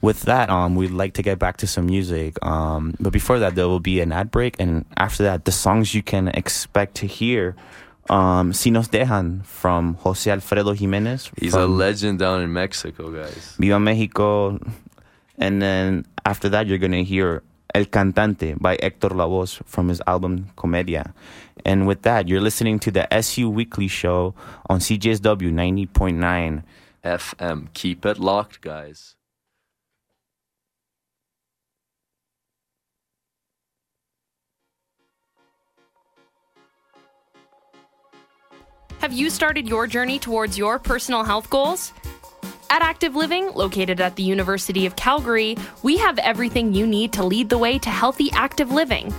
with 0.00 0.22
that, 0.22 0.50
um, 0.50 0.74
we'd 0.74 0.90
like 0.90 1.14
to 1.14 1.22
get 1.22 1.38
back 1.38 1.58
to 1.58 1.66
some 1.66 1.86
music. 1.86 2.44
Um, 2.44 2.94
but 3.00 3.12
before 3.12 3.38
that, 3.38 3.54
there 3.54 3.68
will 3.68 3.80
be 3.80 4.00
an 4.00 4.12
ad 4.12 4.30
break. 4.30 4.56
And 4.58 4.84
after 4.96 5.22
that, 5.22 5.44
the 5.44 5.52
songs 5.52 5.94
you 5.94 6.02
can 6.02 6.28
expect 6.28 6.96
to 6.96 7.06
hear. 7.06 7.54
Um, 8.10 8.52
Si 8.52 8.70
Nos 8.70 8.88
Dejan 8.88 9.44
from 9.44 9.94
Jose 9.94 10.30
Alfredo 10.30 10.72
Jimenez. 10.72 11.30
He's 11.38 11.54
a 11.54 11.66
legend 11.66 12.18
down 12.18 12.42
in 12.42 12.52
Mexico, 12.52 13.10
guys. 13.10 13.56
Viva 13.58 13.78
Mexico. 13.78 14.58
And 15.38 15.62
then 15.62 16.04
after 16.24 16.48
that, 16.50 16.66
you're 16.66 16.78
going 16.78 16.92
to 16.92 17.04
hear 17.04 17.42
El 17.74 17.86
Cantante 17.86 18.58
by 18.60 18.76
Hector 18.82 19.08
Lavoe 19.10 19.62
from 19.64 19.88
his 19.88 20.02
album 20.06 20.50
Comedia. 20.56 21.14
And 21.64 21.86
with 21.86 22.02
that, 22.02 22.28
you're 22.28 22.40
listening 22.40 22.78
to 22.80 22.90
the 22.90 23.12
SU 23.14 23.48
Weekly 23.48 23.88
Show 23.88 24.34
on 24.68 24.80
CJSW 24.80 25.52
90.9. 25.52 26.64
FM. 27.04 27.72
Keep 27.72 28.06
it 28.06 28.18
locked, 28.18 28.60
guys. 28.60 29.16
Have 39.02 39.12
you 39.12 39.28
started 39.30 39.68
your 39.68 39.88
journey 39.88 40.20
towards 40.20 40.56
your 40.56 40.78
personal 40.78 41.24
health 41.24 41.50
goals? 41.50 41.92
At 42.70 42.82
Active 42.82 43.16
Living, 43.16 43.52
located 43.52 44.00
at 44.00 44.14
the 44.14 44.22
University 44.22 44.86
of 44.86 44.94
Calgary, 44.94 45.56
we 45.82 45.96
have 45.96 46.20
everything 46.20 46.72
you 46.72 46.86
need 46.86 47.12
to 47.14 47.24
lead 47.24 47.48
the 47.48 47.58
way 47.58 47.80
to 47.80 47.90
healthy 47.90 48.30
active 48.30 48.70
living. 48.70 49.12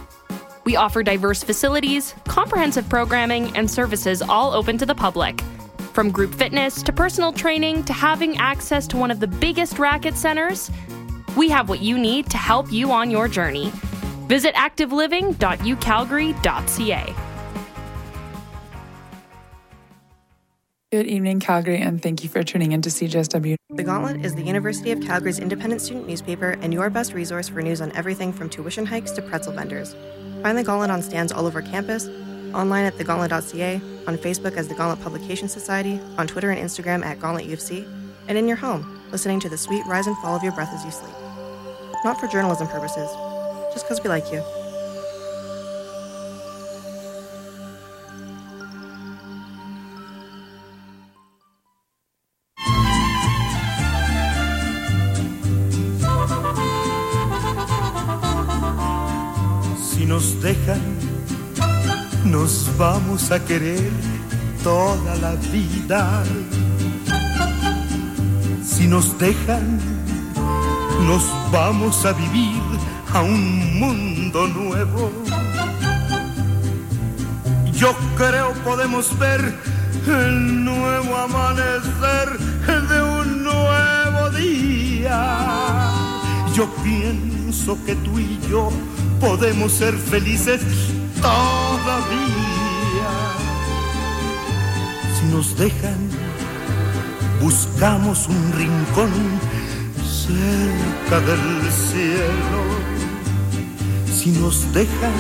We 0.64 0.78
offer 0.78 1.04
diverse 1.04 1.44
facilities, 1.44 2.16
comprehensive 2.30 2.88
programming, 2.88 3.54
and 3.58 3.70
services 3.70 4.22
all 4.22 4.54
open 4.54 4.78
to 4.78 4.86
the 4.86 4.96
public. 4.96 5.42
From 5.92 6.12
group 6.12 6.34
fitness 6.34 6.82
to 6.84 6.94
personal 6.94 7.34
training 7.34 7.84
to 7.84 7.92
having 7.92 8.38
access 8.38 8.88
to 8.88 8.96
one 8.96 9.12
of 9.12 9.20
the 9.20 9.28
biggest 9.28 9.80
racket 9.80 10.16
centers, 10.16 10.72
we 11.36 11.50
have 11.50 11.68
what 11.68 11.82
you 11.82 11.98
need 11.98 12.30
to 12.30 12.38
help 12.38 12.72
you 12.72 12.94
on 12.94 13.12
your 13.12 13.28
journey. 13.28 13.70
Visit 14.30 14.56
activeliving.ucalgary.ca. 14.56 17.33
Good 20.94 21.08
evening, 21.08 21.40
Calgary, 21.40 21.80
and 21.80 22.00
thank 22.00 22.22
you 22.22 22.30
for 22.30 22.44
tuning 22.44 22.72
in 22.72 22.84
to 22.84 22.90
CJSW. 22.90 23.56
The 23.72 23.84
Gauntlet 23.84 24.24
is 24.24 24.36
the 24.36 24.44
University 24.44 24.92
of 24.92 25.02
Calgary's 25.02 25.40
independent 25.40 25.82
student 25.82 26.08
newspaper 26.08 26.52
and 26.62 26.72
your 26.72 26.92
best 26.92 27.14
resource 27.14 27.50
for 27.50 27.64
news 27.64 27.82
on 27.82 27.92
everything 27.94 28.32
from 28.32 28.48
tuition 28.48 28.86
hikes 28.86 29.10
to 29.14 29.24
pretzel 29.24 29.54
vendors. 29.54 29.96
Find 30.44 30.56
The 30.56 30.64
Gauntlet 30.64 30.92
on 30.92 31.02
stands 31.02 31.32
all 31.32 31.48
over 31.48 31.64
campus, 31.64 32.10
online 32.54 32.86
at 32.86 32.94
thegauntlet.ca, 32.94 33.82
on 34.06 34.18
Facebook 34.20 34.56
as 34.56 34.68
the 34.68 34.76
Gauntlet 34.76 35.02
Publication 35.02 35.50
Society, 35.50 36.00
on 36.20 36.28
Twitter 36.28 36.52
and 36.52 36.62
Instagram 36.62 37.04
at 37.04 37.20
Gauntlet 37.20 37.48
UofC, 37.48 37.88
and 38.28 38.38
in 38.38 38.48
your 38.48 38.58
home, 38.58 39.02
listening 39.12 39.40
to 39.40 39.50
the 39.50 39.58
sweet 39.58 39.84
rise 39.88 40.06
and 40.06 40.16
fall 40.20 40.36
of 40.36 40.44
your 40.44 40.52
breath 40.52 40.76
as 40.76 40.86
you 40.86 40.92
sleep. 40.92 41.16
Not 42.06 42.20
for 42.20 42.28
journalism 42.28 42.68
purposes, 42.68 43.10
just 43.74 43.88
because 43.88 44.04
we 44.04 44.10
like 44.10 44.32
you. 44.32 44.44
Dejan, 60.44 60.82
nos 62.26 62.70
vamos 62.78 63.32
a 63.32 63.40
querer 63.40 63.90
toda 64.62 65.16
la 65.16 65.36
vida. 65.54 66.22
Si 68.62 68.86
nos 68.86 69.18
dejan, 69.18 69.80
nos 71.08 71.24
vamos 71.50 72.06
a 72.06 72.12
vivir 72.12 72.62
a 73.14 73.22
un 73.22 73.80
mundo 73.80 74.48
nuevo. 74.48 75.12
Yo 77.72 77.96
creo 78.18 78.52
podemos 78.66 79.18
ver 79.18 79.42
el 80.06 80.66
nuevo 80.66 81.16
amanecer 81.16 82.28
de 82.90 83.02
un 83.02 83.44
nuevo 83.44 84.30
día. 84.32 85.38
Yo 86.54 86.70
pienso 86.84 87.78
que 87.86 87.96
tú 87.96 88.20
y 88.20 88.38
yo 88.50 88.70
podemos 89.24 89.72
ser 89.72 89.94
felices 89.98 90.60
todavía. 91.22 93.12
Si 95.16 95.26
nos 95.34 95.58
dejan, 95.58 96.10
buscamos 97.42 98.28
un 98.28 98.52
rincón 98.52 99.12
cerca 100.28 101.22
del 101.22 101.72
cielo. 101.72 102.62
Si 104.14 104.32
nos 104.32 104.56
dejan, 104.74 105.18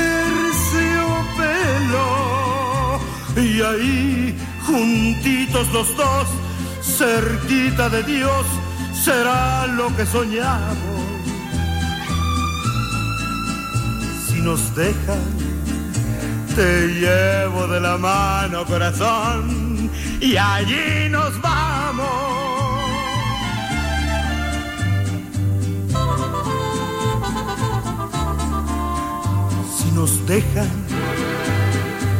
Y 3.36 3.62
ahí, 3.62 4.36
juntitos 4.66 5.72
los 5.72 5.96
dos, 5.96 6.28
cerquita 6.82 7.90
de 7.90 8.02
Dios, 8.04 8.46
será 9.04 9.68
lo 9.68 9.94
que 9.98 10.06
soñamos. 10.06 11.02
Si 14.26 14.40
nos 14.42 14.74
dejan, 14.76 15.26
te 16.56 16.88
llevo 17.02 17.68
de 17.68 17.82
la 17.82 17.98
mano, 17.98 18.66
corazón, 18.66 19.92
y 20.22 20.38
allí 20.38 21.10
nos 21.10 21.34
vamos. 21.42 22.08
Si 29.78 29.92
nos 29.92 30.26
dejan, 30.26 30.72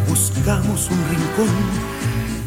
buscamos 0.10 0.90
un 0.92 1.00
rincón 1.12 1.56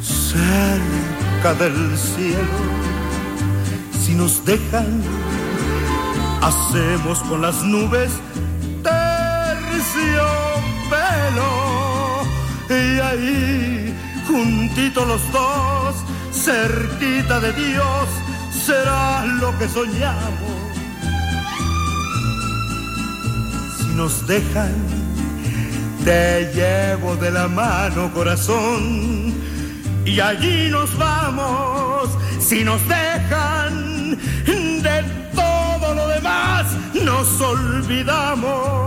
cerca 0.02 1.54
del 1.54 1.96
cielo. 1.96 2.85
Si 4.06 4.14
nos 4.14 4.44
dejan, 4.44 5.02
hacemos 6.40 7.18
con 7.28 7.42
las 7.42 7.64
nubes 7.64 8.12
terciopelo. 8.84 9.02
Y 12.70 13.00
ahí, 13.00 13.92
juntitos 14.28 15.08
los 15.08 15.32
dos, 15.32 15.96
cerquita 16.32 17.40
de 17.40 17.52
Dios, 17.54 18.08
será 18.64 19.26
lo 19.26 19.58
que 19.58 19.68
soñamos. 19.68 20.56
Si 23.76 23.86
nos 23.96 24.24
dejan, 24.28 24.72
te 26.04 26.52
llevo 26.54 27.16
de 27.16 27.32
la 27.32 27.48
mano, 27.48 28.12
corazón, 28.14 29.34
y 30.04 30.20
allí 30.20 30.68
nos 30.70 30.96
vamos. 30.96 32.08
Si 32.38 32.62
nos 32.62 32.80
dejan, 32.86 33.95
de 34.12 35.04
todo 35.34 35.94
lo 35.94 36.08
demás 36.08 36.66
nos 37.04 37.40
olvidamos. 37.40 38.86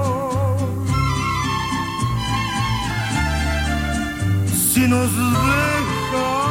Si 4.73 4.87
nos 4.87 5.09
dejan. 5.15 6.48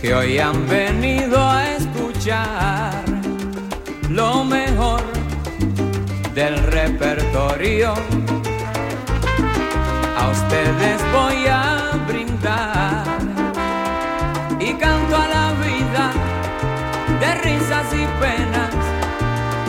Que 0.00 0.14
hoy 0.14 0.38
han 0.38 0.68
venido 0.68 1.40
a 1.40 1.70
escuchar 1.72 2.92
lo 4.10 4.44
mejor 4.44 5.00
del 6.34 6.58
repertorio. 6.64 7.94
A 10.18 10.28
ustedes 10.28 11.00
voy 11.12 11.46
a 11.46 11.92
brindar 12.06 13.04
y 14.60 14.74
canto 14.74 15.16
a 15.16 15.28
la 15.28 15.52
vida 15.64 16.12
de 17.20 17.34
risas 17.42 17.86
y 17.94 18.04
penas, 18.20 18.74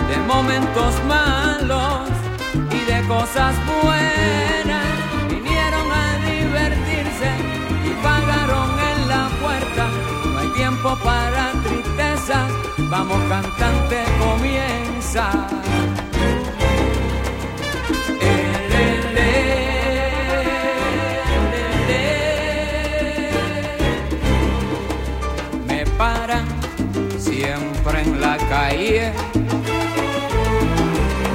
de 0.10 0.18
momentos 0.28 0.94
malos 1.08 2.10
y 2.70 2.92
de 2.92 3.08
cosas 3.08 3.56
buenas. 3.82 4.75
Para 10.94 11.52
tristezas, 11.64 12.52
vamos 12.92 13.18
cantante, 13.28 14.04
comienza. 14.20 15.32
Me 25.68 25.86
paran 25.98 26.46
siempre 27.18 28.02
en 28.02 28.22
la 28.22 28.38
calle 28.38 29.12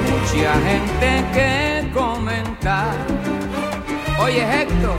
mucha 0.09 0.53
gente 0.61 1.25
que 1.33 1.91
comentar. 1.93 2.95
Oye 4.23 4.43
Héctor, 4.61 4.95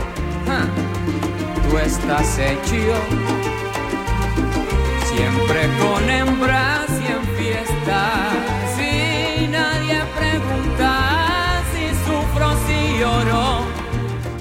tú 1.70 1.78
estás 1.78 2.38
hecho 2.38 3.51
siempre 5.22 5.68
con 5.78 6.10
hembras 6.10 6.88
y 7.00 7.06
en 7.12 7.24
fiesta. 7.36 8.00
Si 8.74 9.46
nadie 9.48 9.98
pregunta 10.18 11.62
si 11.72 11.84
sufro, 12.04 12.48
si 12.66 12.98
lloro, 12.98 13.64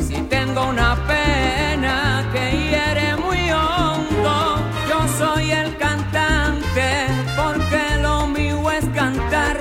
si 0.08 0.22
tengo 0.36 0.66
una 0.66 0.96
pena 1.08 2.28
que 2.34 2.46
hiere 2.58 3.16
muy 3.18 3.52
hondo. 3.52 4.58
Yo 4.90 5.00
soy 5.20 5.52
el 5.52 5.78
cantante 5.78 6.90
porque 7.40 7.82
lo 8.02 8.28
mío 8.28 8.72
es 8.72 8.86
cantar 8.96 9.58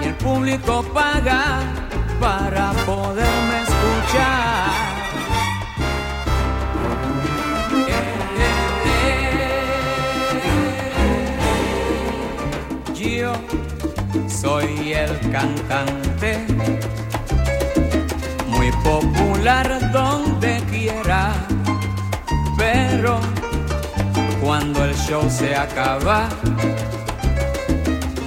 y 0.00 0.06
el 0.06 0.14
público 0.14 0.82
paga 0.94 1.60
para 2.20 2.72
poderme 2.86 3.56
escuchar. 3.66 4.77
cantante, 15.30 16.46
muy 18.48 18.70
popular 18.82 19.90
donde 19.92 20.62
quiera, 20.70 21.32
pero 22.56 23.20
cuando 24.40 24.84
el 24.84 24.94
show 24.96 25.28
se 25.28 25.54
acaba, 25.54 26.28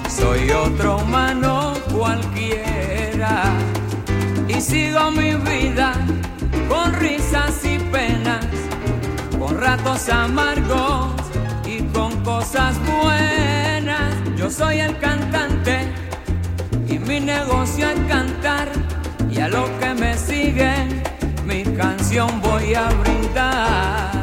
soy 0.10 0.52
otro 0.52 0.98
humano 0.98 1.74
cualquiera 1.94 3.44
y 4.48 4.62
sigo 4.62 5.12
mi 5.12 5.34
vida 5.36 5.94
con 6.70 6.94
risas 6.94 7.64
y 7.66 7.80
penas, 7.80 8.46
con 9.40 9.60
ratos 9.60 10.10
amargos 10.10 11.14
y 11.66 11.82
con 11.94 12.24
cosas 12.24 12.76
buenas. 12.86 14.14
Yo 14.38 14.50
soy 14.50 14.80
el 14.80 14.98
cantante 15.00 16.01
mi 17.12 17.20
negocio 17.20 17.90
es 17.90 18.00
cantar 18.08 18.70
y 19.30 19.42
a 19.42 19.50
lo 19.50 19.66
que 19.80 19.94
me 19.94 20.18
sigue 20.18 20.72
mi 21.46 21.64
canción 21.76 22.40
voy 22.40 22.74
a 22.74 22.88
brindar. 23.02 24.21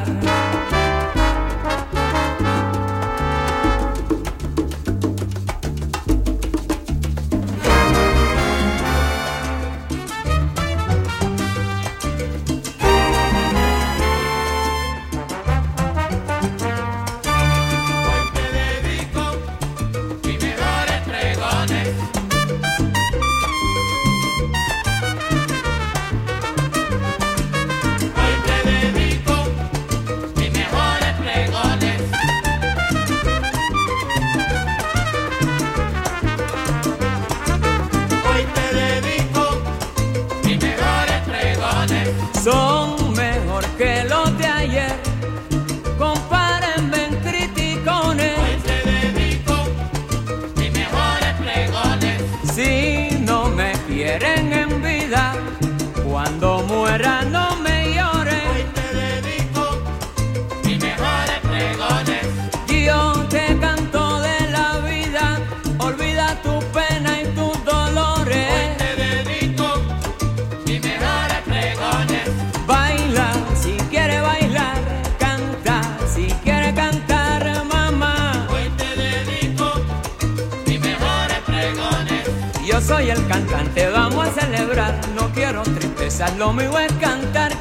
Esas 86.18 86.36
lo 86.36 86.52
mío 86.52 86.76
es 86.80 86.92
cantar. 86.94 87.57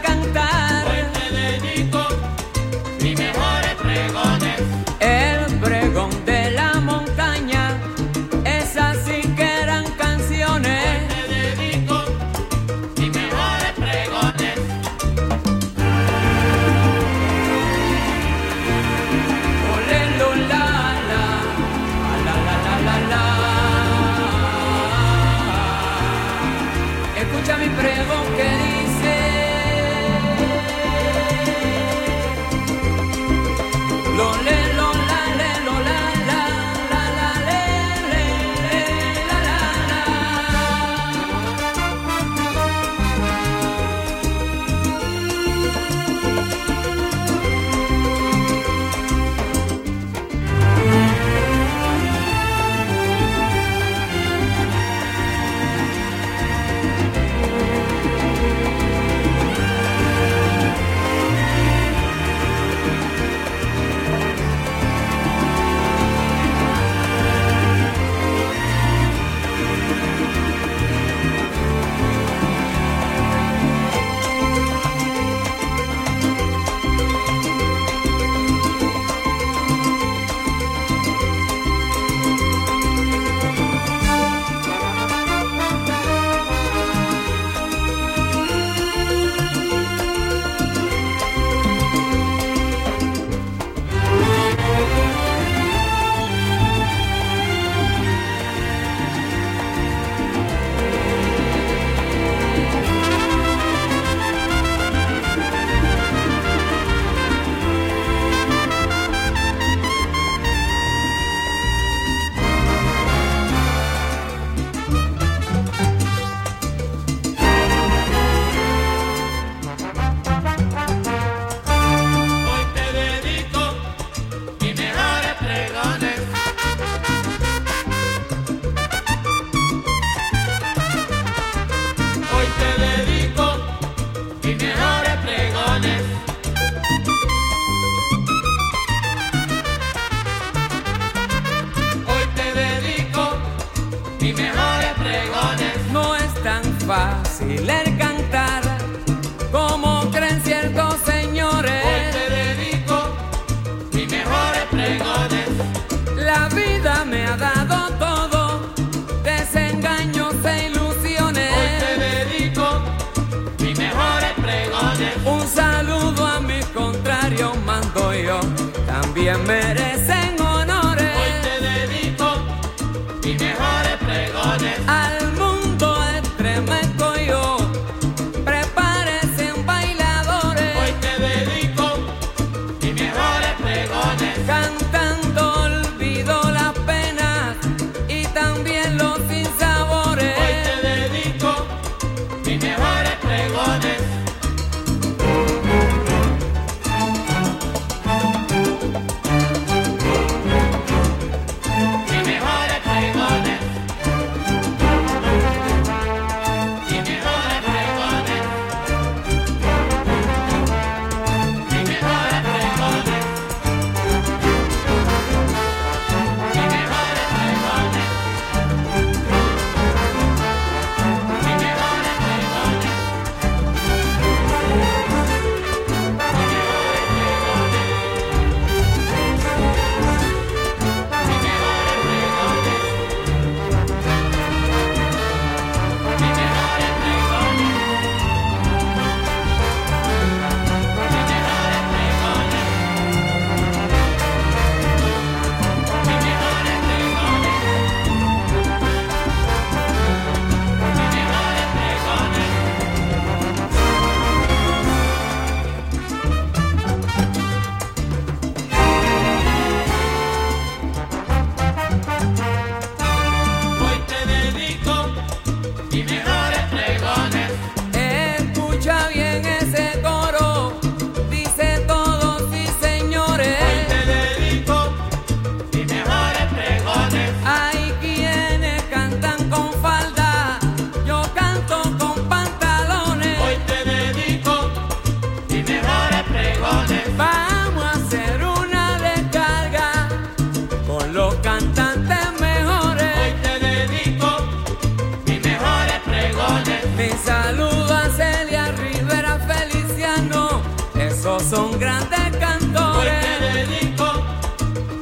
Pregones. 297.18 297.18
Mi 297.18 297.24
saludo 297.24 297.96
a 297.96 298.10
Celia 298.10 298.72
Rivera 298.74 299.40
Feliciano, 299.48 300.62
esos 300.96 301.44
son 301.44 301.80
grandes 301.80 302.20
Hoy 302.20 302.40
cantores. 302.40 303.26
te 303.40 303.54
dedico 303.54 304.06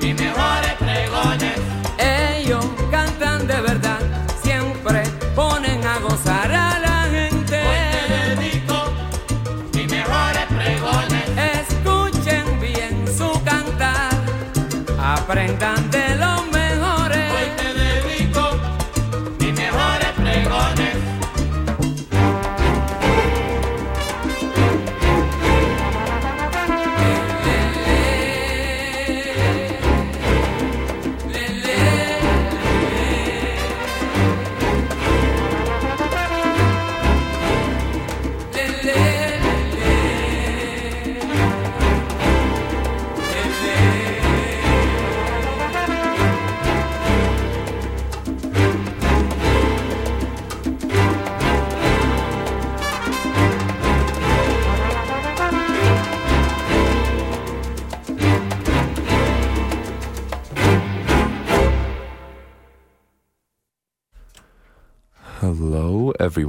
mis 0.01 0.15
mejores 0.15 0.73
pregones. 0.79 1.59
Ellos 1.97 2.65
cantan 2.91 3.47
de 3.47 3.61
verdad, 3.61 3.99
siempre 4.41 5.03
ponen 5.35 5.85
a 5.85 5.99
gozar 5.99 6.51
a 6.51 6.79
la 6.79 7.07
gente. 7.09 7.61
Hoy 7.61 7.77
te 8.07 8.35
dedico 8.35 8.93
mis 9.73 9.89
mejores 9.89 10.45
pregones. 10.49 11.23
Escuchen 11.69 12.59
bien 12.59 13.05
su 13.07 13.31
cantar, 13.43 14.11
aprendan 14.99 15.94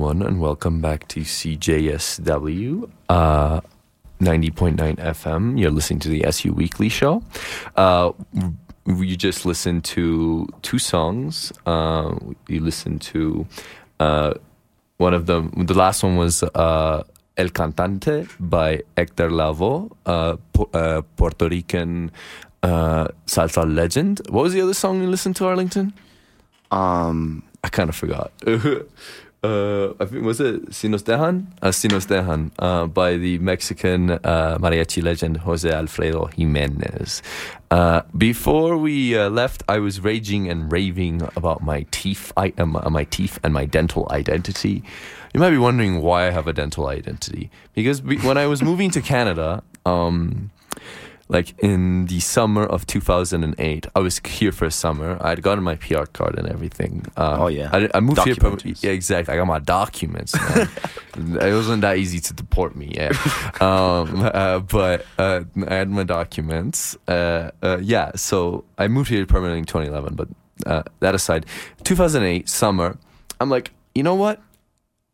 everyone, 0.07 0.29
and 0.29 0.41
welcome 0.41 0.81
back 0.81 1.09
to 1.09 1.23
CJSW 1.23 2.89
uh, 3.09 3.61
90.9 4.21 4.77
FM. 4.99 5.59
You're 5.59 5.73
listening 5.73 5.99
to 5.99 6.09
the 6.09 6.25
SU 6.27 6.53
Weekly 6.53 6.89
Show. 6.89 7.25
Uh, 7.75 8.13
you 8.87 9.17
just 9.17 9.45
listened 9.45 9.83
to 9.97 10.47
two 10.63 10.79
songs. 10.79 11.53
Uh, 11.67 12.15
you 12.47 12.61
listened 12.61 13.01
to 13.03 13.49
uh, 13.99 14.35
one 14.99 15.13
of 15.13 15.27
them. 15.27 15.51
The 15.67 15.75
last 15.75 16.05
one 16.05 16.15
was 16.15 16.45
uh, 16.45 17.03
El 17.37 17.49
Cantante 17.49 18.29
by 18.39 18.83
Hector 18.97 19.29
Lavoe, 19.29 19.91
uh, 20.07 20.37
uh, 20.73 21.03
Puerto 21.17 21.49
Rican 21.49 22.13
uh, 22.63 23.09
salsa 23.27 23.65
legend. 23.67 24.21
What 24.29 24.43
was 24.45 24.53
the 24.53 24.61
other 24.61 24.75
song 24.75 25.03
you 25.03 25.09
listened 25.09 25.35
to, 25.37 25.47
Arlington? 25.47 25.93
Um, 26.71 27.43
I 27.65 27.71
kind 27.71 27.89
of 27.89 27.97
forgot. 27.97 28.31
uh, 29.43 29.95
I 30.01 30.07
think 30.07 30.25
was 30.25 30.41
it 30.41 30.75
Si 30.75 30.89
Nos 30.89 31.03
Dejan? 31.03 31.47
Uh, 31.63 31.71
si 31.71 31.89
Nos 31.89 32.07
Dejan 32.07 32.51
uh, 32.59 32.87
by 32.87 33.17
the 33.17 33.39
Mexican 33.39 34.11
uh, 34.11 34.59
mariachi 34.59 35.03
legend 35.03 35.39
Jose 35.39 35.71
Alfredo 35.71 36.27
Jimenez. 36.27 37.23
Uh, 37.71 38.03
before 38.17 38.77
we 38.77 39.17
uh, 39.17 39.29
left, 39.29 39.63
I 39.69 39.79
was 39.79 40.01
raging 40.01 40.49
and 40.49 40.71
raving 40.71 41.23
about 41.37 41.63
my 41.63 41.85
teeth, 41.91 42.33
I, 42.37 42.53
um, 42.59 42.81
my 42.91 43.05
teeth 43.05 43.39
and 43.43 43.53
my 43.53 43.65
dental 43.65 44.07
identity. 44.11 44.83
You 45.35 45.41
might 45.41 45.51
be 45.51 45.59
wondering 45.59 46.01
why 46.01 46.29
I 46.29 46.31
have 46.31 46.47
a 46.47 46.53
dental 46.53 46.87
identity. 46.89 47.51
Because 47.75 48.01
be- 48.01 48.19
when 48.19 48.39
I 48.39 48.47
was 48.47 48.63
moving 48.63 48.91
to 48.93 49.03
Canada, 49.03 49.63
um, 49.85 50.51
like 51.29 51.55
in 51.59 52.07
the 52.07 52.21
summer 52.21 52.65
of 52.65 52.87
2008 52.87 53.87
i 53.95 53.99
was 53.99 54.21
here 54.25 54.53
for 54.53 54.65
a 54.65 54.71
summer 54.71 55.19
i'd 55.23 55.43
gotten 55.43 55.65
my 55.65 55.75
pr 55.75 56.05
card 56.13 56.39
and 56.39 56.49
everything 56.49 57.05
uh, 57.17 57.37
Oh, 57.41 57.47
yeah. 57.49 57.69
I, 57.73 57.89
I 57.95 58.01
moved 58.01 58.23
here 58.25 58.37
permanently. 58.37 58.75
yeah 58.81 58.93
exactly 58.93 59.35
i 59.35 59.37
got 59.37 59.47
my 59.47 59.59
documents 59.59 60.35
it 61.17 61.53
wasn't 61.55 61.81
that 61.83 61.97
easy 61.99 62.21
to 62.21 62.33
deport 62.33 62.77
me 62.77 62.93
yeah 62.95 63.11
um, 63.61 64.23
uh, 64.23 64.61
but 64.61 65.05
uh, 65.19 65.41
i 65.69 65.75
had 65.75 65.91
my 65.91 66.05
documents 66.05 66.97
uh, 67.09 67.51
uh, 67.63 67.79
yeah 67.83 68.13
so 68.15 68.65
i 68.79 68.87
moved 68.89 69.09
here 69.11 69.27
permanently 69.27 69.59
in 69.59 69.65
2011 69.65 70.15
but 70.15 70.29
uh, 70.67 70.83
that 71.01 71.15
aside 71.15 71.45
2008 71.85 72.49
summer 72.49 72.97
i'm 73.41 73.51
like 73.51 73.73
you 73.95 74.03
know 74.03 74.15
what 74.15 74.41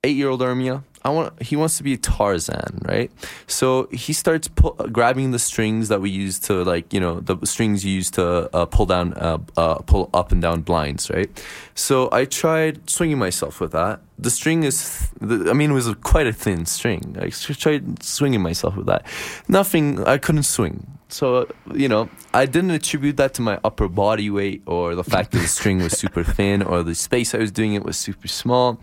eight 0.04 0.16
year 0.16 0.28
old 0.28 0.40
Armia. 0.40 0.82
I 1.04 1.10
want. 1.10 1.42
He 1.42 1.56
wants 1.56 1.76
to 1.78 1.82
be 1.82 1.96
Tarzan, 1.96 2.80
right? 2.84 3.10
So 3.46 3.88
he 3.90 4.12
starts 4.12 4.48
pu- 4.48 4.76
grabbing 4.90 5.32
the 5.32 5.38
strings 5.38 5.88
that 5.88 6.00
we 6.00 6.10
use 6.10 6.38
to, 6.40 6.64
like, 6.64 6.92
you 6.92 7.00
know, 7.00 7.20
the 7.20 7.36
strings 7.44 7.84
you 7.84 7.92
use 7.92 8.10
to 8.12 8.48
uh, 8.54 8.66
pull 8.66 8.86
down, 8.86 9.14
uh, 9.14 9.38
uh, 9.56 9.76
pull 9.78 10.10
up 10.14 10.32
and 10.32 10.40
down 10.40 10.62
blinds, 10.62 11.10
right? 11.10 11.30
So 11.74 12.08
I 12.12 12.24
tried 12.24 12.88
swinging 12.88 13.18
myself 13.18 13.60
with 13.60 13.72
that. 13.72 14.00
The 14.18 14.30
string 14.30 14.62
is, 14.62 15.10
th- 15.18 15.48
I 15.48 15.52
mean, 15.52 15.72
it 15.72 15.74
was 15.74 15.88
a, 15.88 15.96
quite 15.96 16.28
a 16.28 16.32
thin 16.32 16.66
string. 16.66 17.16
I 17.20 17.30
tried 17.30 18.02
swinging 18.02 18.42
myself 18.42 18.76
with 18.76 18.86
that. 18.86 19.04
Nothing. 19.48 20.04
I 20.04 20.18
couldn't 20.18 20.44
swing. 20.44 20.86
So 21.08 21.46
you 21.74 21.88
know, 21.88 22.08
I 22.32 22.46
didn't 22.46 22.70
attribute 22.70 23.18
that 23.18 23.34
to 23.34 23.42
my 23.42 23.58
upper 23.64 23.86
body 23.86 24.30
weight 24.30 24.62
or 24.66 24.94
the 24.94 25.04
fact 25.04 25.32
that 25.32 25.40
the 25.40 25.46
string 25.46 25.78
was 25.78 25.92
super 25.92 26.24
thin 26.24 26.62
or 26.62 26.82
the 26.82 26.94
space 26.94 27.34
I 27.34 27.38
was 27.38 27.50
doing 27.50 27.74
it 27.74 27.84
was 27.84 27.98
super 27.98 28.28
small. 28.28 28.80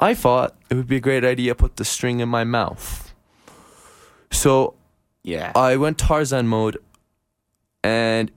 I 0.00 0.14
thought 0.14 0.56
it 0.70 0.74
would 0.74 0.86
be 0.88 0.96
a 0.96 1.00
great 1.00 1.24
idea 1.24 1.52
to 1.52 1.54
put 1.54 1.76
the 1.76 1.84
string 1.84 2.20
in 2.20 2.28
my 2.28 2.44
mouth. 2.44 3.14
So 4.30 4.74
yeah, 5.22 5.52
I 5.54 5.76
went 5.76 5.98
Tarzan 5.98 6.48
mode, 6.48 6.78
and 7.82 8.30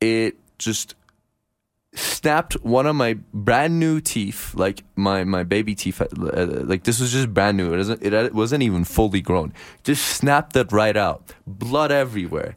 it 0.00 0.36
just 0.58 0.94
snapped 1.94 2.54
one 2.62 2.86
of 2.86 2.94
my 2.94 3.14
brand 3.34 3.80
new 3.80 4.00
teeth, 4.00 4.54
like 4.54 4.84
my 4.94 5.24
my 5.24 5.42
baby 5.42 5.74
teeth. 5.74 6.00
uh, 6.00 6.06
Like 6.14 6.84
this 6.84 7.00
was 7.00 7.12
just 7.12 7.32
brand 7.34 7.56
new. 7.56 7.72
It 7.72 7.78
wasn't 7.78 8.02
it, 8.02 8.12
it 8.12 8.34
wasn't 8.34 8.62
even 8.62 8.84
fully 8.84 9.20
grown. 9.20 9.52
Just 9.82 10.04
snapped 10.06 10.54
it 10.56 10.70
right 10.70 10.96
out. 10.96 11.32
Blood 11.46 11.90
everywhere. 11.90 12.56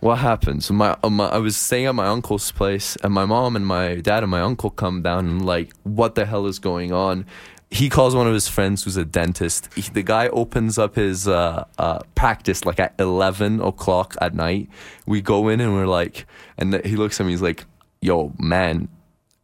What 0.00 0.16
happened? 0.18 0.62
So 0.62 0.74
my, 0.74 0.96
uh, 1.02 1.10
my 1.10 1.26
I 1.26 1.38
was 1.38 1.56
staying 1.56 1.86
at 1.86 1.94
my 1.94 2.06
uncle's 2.06 2.52
place, 2.52 2.96
and 3.02 3.12
my 3.12 3.24
mom 3.24 3.56
and 3.56 3.66
my 3.66 3.96
dad 3.96 4.22
and 4.22 4.30
my 4.30 4.40
uncle 4.40 4.70
come 4.70 5.02
down 5.02 5.26
and 5.26 5.44
like, 5.44 5.72
what 5.82 6.14
the 6.14 6.24
hell 6.24 6.46
is 6.46 6.58
going 6.58 6.92
on? 6.92 7.26
He 7.70 7.90
calls 7.90 8.14
one 8.14 8.26
of 8.26 8.32
his 8.32 8.48
friends 8.48 8.84
who's 8.84 8.96
a 8.96 9.04
dentist. 9.04 9.68
He, 9.74 9.82
the 9.82 10.02
guy 10.02 10.28
opens 10.28 10.78
up 10.78 10.94
his 10.94 11.28
uh, 11.28 11.64
uh, 11.78 11.98
practice 12.14 12.64
like 12.64 12.80
at 12.80 12.94
eleven 12.98 13.60
o'clock 13.60 14.14
at 14.20 14.34
night. 14.34 14.68
We 15.06 15.20
go 15.20 15.48
in 15.48 15.60
and 15.60 15.74
we're 15.74 15.86
like, 15.86 16.26
and 16.56 16.74
he 16.86 16.96
looks 16.96 17.20
at 17.20 17.26
me. 17.26 17.32
He's 17.32 17.42
like, 17.42 17.64
"Yo, 18.00 18.32
man, 18.38 18.88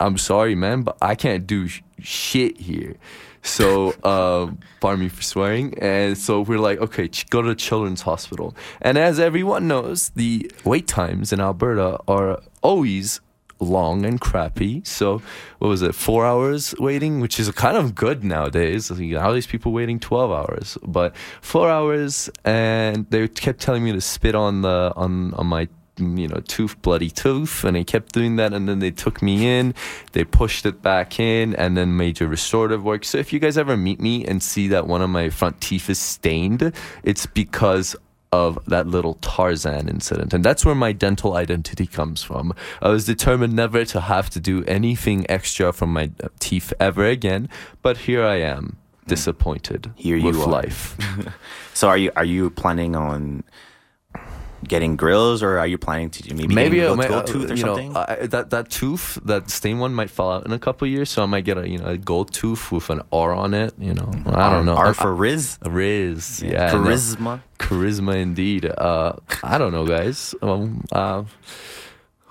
I'm 0.00 0.16
sorry, 0.16 0.54
man, 0.54 0.82
but 0.82 0.96
I 1.02 1.16
can't 1.16 1.46
do 1.46 1.68
sh- 1.68 1.82
shit 2.00 2.58
here." 2.58 2.94
So, 3.44 3.94
uh, 4.02 4.50
pardon 4.80 5.00
me 5.00 5.08
for 5.08 5.22
swearing. 5.22 5.78
And 5.78 6.16
so 6.16 6.40
we're 6.40 6.58
like, 6.58 6.78
okay, 6.80 7.10
go 7.30 7.42
to 7.42 7.48
the 7.48 7.54
children's 7.54 8.02
hospital. 8.02 8.56
And 8.80 8.98
as 8.98 9.20
everyone 9.20 9.68
knows, 9.68 10.08
the 10.10 10.50
wait 10.64 10.88
times 10.88 11.32
in 11.32 11.40
Alberta 11.40 11.98
are 12.08 12.40
always 12.62 13.20
long 13.60 14.04
and 14.04 14.20
crappy. 14.20 14.82
So, 14.84 15.22
what 15.58 15.68
was 15.68 15.82
it, 15.82 15.94
four 15.94 16.24
hours 16.26 16.74
waiting, 16.78 17.20
which 17.20 17.38
is 17.38 17.50
kind 17.52 17.76
of 17.76 17.94
good 17.94 18.24
nowadays. 18.24 18.90
I 18.90 18.94
think 18.96 19.12
Nowadays, 19.12 19.46
people 19.46 19.72
waiting 19.72 20.00
12 20.00 20.32
hours, 20.32 20.78
but 20.82 21.14
four 21.40 21.70
hours. 21.70 22.30
And 22.44 23.06
they 23.10 23.28
kept 23.28 23.60
telling 23.60 23.84
me 23.84 23.92
to 23.92 24.00
spit 24.00 24.34
on 24.34 24.62
the, 24.62 24.92
on, 24.96 25.34
on 25.34 25.46
my 25.46 25.68
you 25.98 26.28
know, 26.28 26.40
tooth, 26.48 26.80
bloody 26.82 27.10
tooth. 27.10 27.64
And 27.64 27.76
I 27.76 27.82
kept 27.84 28.12
doing 28.12 28.36
that. 28.36 28.52
And 28.52 28.68
then 28.68 28.78
they 28.78 28.90
took 28.90 29.22
me 29.22 29.46
in, 29.46 29.74
they 30.12 30.24
pushed 30.24 30.66
it 30.66 30.82
back 30.82 31.20
in, 31.20 31.54
and 31.54 31.76
then 31.76 31.96
major 31.96 32.26
restorative 32.26 32.84
work. 32.84 33.04
So 33.04 33.18
if 33.18 33.32
you 33.32 33.38
guys 33.38 33.56
ever 33.56 33.76
meet 33.76 34.00
me 34.00 34.24
and 34.24 34.42
see 34.42 34.68
that 34.68 34.86
one 34.86 35.02
of 35.02 35.10
my 35.10 35.28
front 35.30 35.60
teeth 35.60 35.88
is 35.88 35.98
stained, 35.98 36.72
it's 37.02 37.26
because 37.26 37.96
of 38.34 38.58
that 38.66 38.88
little 38.88 39.14
Tarzan 39.20 39.88
incident. 39.88 40.34
And 40.34 40.44
that's 40.44 40.64
where 40.64 40.74
my 40.74 40.90
dental 40.90 41.36
identity 41.36 41.86
comes 41.86 42.22
from. 42.22 42.52
I 42.82 42.88
was 42.88 43.04
determined 43.06 43.52
never 43.54 43.84
to 43.84 44.00
have 44.00 44.28
to 44.30 44.40
do 44.40 44.64
anything 44.64 45.24
extra 45.28 45.72
from 45.72 45.92
my 45.92 46.10
teeth 46.40 46.72
ever 46.80 47.06
again. 47.06 47.48
But 47.82 47.98
here 47.98 48.24
I 48.24 48.36
am, 48.36 48.76
hmm. 49.04 49.08
disappointed 49.08 49.92
Here 49.94 50.16
with 50.20 50.34
you 50.34 50.42
are. 50.42 50.48
life. 50.48 50.96
so 51.74 51.88
are 51.88 51.96
you 51.96 52.10
are 52.16 52.24
you 52.24 52.50
planning 52.50 52.96
on 52.96 53.44
getting 54.64 54.96
grills 54.96 55.42
or 55.42 55.58
are 55.58 55.66
you 55.66 55.78
planning 55.78 56.10
to 56.10 56.34
maybe 56.34 56.54
maybe 56.54 56.80
a, 56.80 56.92
I 56.92 57.04
a 57.04 57.08
gold 57.08 57.12
uh, 57.12 57.22
tooth 57.22 57.50
or 57.50 57.54
you 57.54 57.60
something? 57.60 57.92
know 57.92 58.04
I, 58.08 58.26
that 58.26 58.50
that 58.50 58.70
tooth 58.70 59.18
that 59.24 59.50
stained 59.50 59.80
one 59.80 59.94
might 59.94 60.10
fall 60.10 60.32
out 60.32 60.46
in 60.46 60.52
a 60.52 60.58
couple 60.58 60.86
of 60.86 60.92
years 60.92 61.10
so 61.10 61.22
i 61.22 61.26
might 61.26 61.44
get 61.44 61.56
a 61.58 61.68
you 61.68 61.78
know 61.78 61.86
a 61.86 61.96
gold 61.98 62.32
tooth 62.32 62.72
with 62.72 62.90
an 62.90 63.02
r 63.12 63.32
on 63.32 63.54
it 63.54 63.74
you 63.78 63.94
know 63.94 64.10
i 64.26 64.50
don't 64.50 64.66
know 64.66 64.74
R 64.76 64.92
for 64.94 65.14
Riz? 65.14 65.58
riz 65.64 66.42
Yeah, 66.42 66.70
charisma. 66.72 67.40
charisma 67.58 68.16
indeed 68.16 68.66
uh 68.66 69.12
i 69.42 69.58
don't 69.58 69.72
know 69.72 69.86
guys 69.86 70.34
um, 70.42 70.84
uh, 70.92 71.24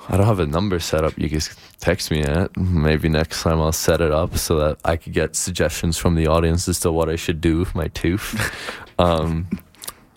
I 0.09 0.17
don't 0.17 0.25
have 0.25 0.39
a 0.39 0.45
number 0.45 0.79
set 0.81 1.05
up. 1.05 1.17
You 1.17 1.29
guys 1.29 1.55
text 1.79 2.11
me 2.11 2.21
at. 2.23 2.57
Maybe 2.57 3.07
next 3.07 3.41
time 3.41 3.61
I'll 3.61 3.71
set 3.71 4.01
it 4.01 4.11
up 4.11 4.37
so 4.37 4.57
that 4.59 4.77
I 4.83 4.97
could 4.97 5.13
get 5.13 5.33
suggestions 5.37 5.97
from 5.97 6.15
the 6.15 6.27
audience 6.27 6.67
as 6.67 6.81
to 6.81 6.91
what 6.91 7.07
I 7.09 7.15
should 7.15 7.39
do 7.39 7.59
with 7.59 7.73
my 7.73 7.87
tooth. 7.87 8.35
um, 8.99 9.47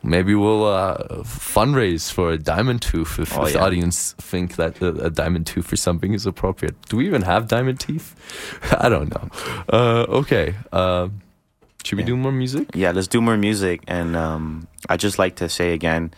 maybe 0.06 0.34
we'll 0.34 0.64
uh, 0.64 0.96
fundraise 1.24 2.10
for 2.10 2.30
a 2.32 2.38
diamond 2.38 2.80
tooth 2.82 3.18
if, 3.18 3.36
Oh, 3.36 3.44
if 3.44 3.52
the 3.52 3.58
yeah. 3.58 3.64
audience 3.64 4.12
think 4.18 4.56
that 4.56 4.80
a, 4.80 4.88
a 5.06 5.10
diamond 5.10 5.46
tooth 5.46 5.66
for 5.66 5.76
something 5.76 6.14
is 6.14 6.24
appropriate. 6.26 6.74
Do 6.88 6.96
we 6.96 7.06
even 7.06 7.22
have 7.22 7.48
diamond 7.48 7.80
teeth? 7.80 8.14
I 8.80 8.88
don't 8.88 9.10
know. 9.10 9.28
Uh, 9.72 10.06
okay. 10.20 10.54
Uh, 10.72 11.08
should 11.84 11.98
we 11.98 12.04
do 12.04 12.16
more 12.16 12.32
music? 12.32 12.68
Yeah, 12.74 12.90
let's 12.92 13.06
do 13.08 13.20
more 13.20 13.36
music. 13.36 13.82
And 13.86 14.16
um, 14.16 14.66
I 14.88 14.96
just 14.96 15.18
like 15.18 15.36
to 15.36 15.48
say 15.48 15.72
again, 15.72 16.12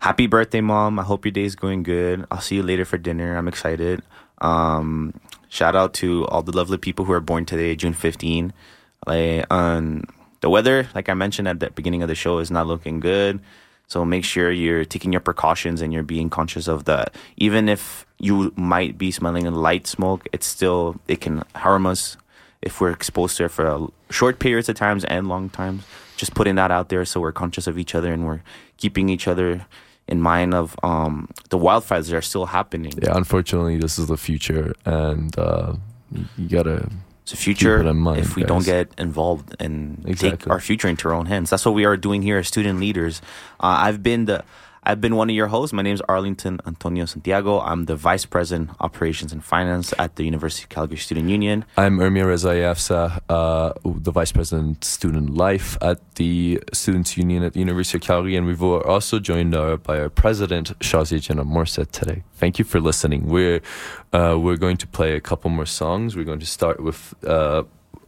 happy 0.00 0.26
birthday, 0.26 0.60
mom. 0.60 0.98
I 0.98 1.02
hope 1.04 1.24
your 1.24 1.32
day's 1.32 1.54
going 1.54 1.82
good. 1.84 2.26
I'll 2.30 2.40
see 2.40 2.56
you 2.56 2.62
later 2.62 2.84
for 2.84 2.98
dinner. 2.98 3.36
I'm 3.36 3.46
excited. 3.46 4.02
Um, 4.40 5.14
shout 5.48 5.76
out 5.76 5.94
to 5.94 6.26
all 6.26 6.42
the 6.42 6.50
lovely 6.56 6.78
people 6.78 7.04
who 7.04 7.12
are 7.12 7.20
born 7.20 7.44
today, 7.46 7.76
June 7.76 7.94
15. 7.94 8.52
Like, 9.06 9.46
um, 9.52 10.02
the 10.44 10.50
weather, 10.50 10.86
like 10.94 11.08
I 11.08 11.14
mentioned 11.14 11.48
at 11.48 11.58
the 11.60 11.70
beginning 11.70 12.02
of 12.02 12.08
the 12.08 12.14
show, 12.14 12.36
is 12.36 12.50
not 12.50 12.66
looking 12.66 13.00
good. 13.00 13.40
So 13.86 14.04
make 14.04 14.24
sure 14.24 14.52
you're 14.52 14.84
taking 14.84 15.10
your 15.10 15.22
precautions 15.22 15.80
and 15.80 15.90
you're 15.90 16.02
being 16.02 16.28
conscious 16.28 16.68
of 16.68 16.84
that. 16.84 17.14
Even 17.38 17.66
if 17.66 18.04
you 18.18 18.52
might 18.54 18.98
be 18.98 19.10
smelling 19.10 19.46
a 19.46 19.50
light 19.50 19.86
smoke, 19.86 20.28
it's 20.34 20.44
still 20.44 21.00
it 21.08 21.22
can 21.22 21.44
harm 21.54 21.86
us 21.86 22.18
if 22.60 22.78
we're 22.78 22.90
exposed 22.90 23.38
to 23.38 23.44
it 23.44 23.52
for 23.52 23.88
short 24.10 24.38
periods 24.38 24.68
of 24.68 24.76
times 24.76 25.02
and 25.06 25.28
long 25.28 25.48
times. 25.48 25.82
Just 26.18 26.34
putting 26.34 26.56
that 26.56 26.70
out 26.70 26.90
there 26.90 27.06
so 27.06 27.20
we're 27.22 27.32
conscious 27.32 27.66
of 27.66 27.78
each 27.78 27.94
other 27.94 28.12
and 28.12 28.26
we're 28.26 28.42
keeping 28.76 29.08
each 29.08 29.26
other 29.26 29.64
in 30.08 30.20
mind 30.20 30.52
of 30.52 30.76
um, 30.82 31.26
the 31.48 31.56
wildfires 31.56 32.10
that 32.10 32.16
are 32.16 32.28
still 32.32 32.44
happening. 32.44 32.92
Yeah, 33.00 33.16
unfortunately, 33.16 33.78
this 33.78 33.98
is 33.98 34.08
the 34.08 34.18
future, 34.18 34.74
and 34.84 35.38
uh, 35.38 35.72
you 36.36 36.48
gotta. 36.50 36.90
The 37.26 37.36
future 37.36 37.80
in 37.82 37.96
mind, 37.96 38.20
if 38.20 38.36
we 38.36 38.44
don't 38.44 38.64
get 38.66 38.88
involved 38.98 39.56
and 39.58 40.04
take 40.18 40.46
our 40.46 40.60
future 40.60 40.88
into 40.88 41.08
our 41.08 41.14
own 41.14 41.24
hands. 41.26 41.48
That's 41.48 41.64
what 41.64 41.74
we 41.74 41.86
are 41.86 41.96
doing 41.96 42.20
here 42.20 42.36
as 42.36 42.48
student 42.48 42.78
leaders. 42.80 43.22
Uh, 43.58 43.80
I've 43.80 44.02
been 44.02 44.26
the 44.26 44.44
I've 44.86 45.00
been 45.00 45.16
one 45.16 45.30
of 45.30 45.36
your 45.36 45.46
hosts. 45.46 45.72
My 45.72 45.80
name 45.80 45.94
is 45.94 46.02
Arlington 46.02 46.60
Antonio 46.66 47.06
Santiago. 47.06 47.58
I'm 47.60 47.86
the 47.86 47.96
Vice 47.96 48.26
President 48.26 48.68
Operations 48.80 49.32
and 49.32 49.42
Finance 49.42 49.94
at 49.98 50.16
the 50.16 50.24
University 50.24 50.64
of 50.64 50.68
Calgary 50.68 50.98
Student 50.98 51.30
Union. 51.30 51.64
I'm 51.78 51.96
Ermir 51.98 52.26
Rezayefsa, 52.26 53.20
uh, 53.30 53.72
the 53.82 54.10
Vice 54.10 54.32
President 54.32 54.84
Student 54.84 55.30
Life 55.30 55.78
at 55.80 56.16
the 56.16 56.62
Students 56.74 57.16
Union 57.16 57.42
at 57.42 57.54
the 57.54 57.60
University 57.60 57.96
of 57.96 58.02
Calgary, 58.02 58.36
and 58.36 58.46
we 58.46 58.54
were 58.54 58.86
also 58.86 59.18
joined 59.18 59.54
uh, 59.54 59.78
by 59.78 59.98
our 59.98 60.10
President 60.10 60.78
Shazia 60.80 61.18
Jenna 61.18 61.46
Morset 61.46 61.90
today. 61.90 62.22
Thank 62.34 62.58
you 62.58 62.66
for 62.66 62.78
listening. 62.78 63.26
We're 63.26 63.62
uh, 64.12 64.36
we're 64.38 64.58
going 64.58 64.76
to 64.76 64.86
play 64.86 65.14
a 65.14 65.20
couple 65.20 65.48
more 65.48 65.66
songs. 65.66 66.14
We're 66.14 66.24
going 66.24 66.40
to 66.40 66.46
start 66.46 66.80
with. 66.80 67.14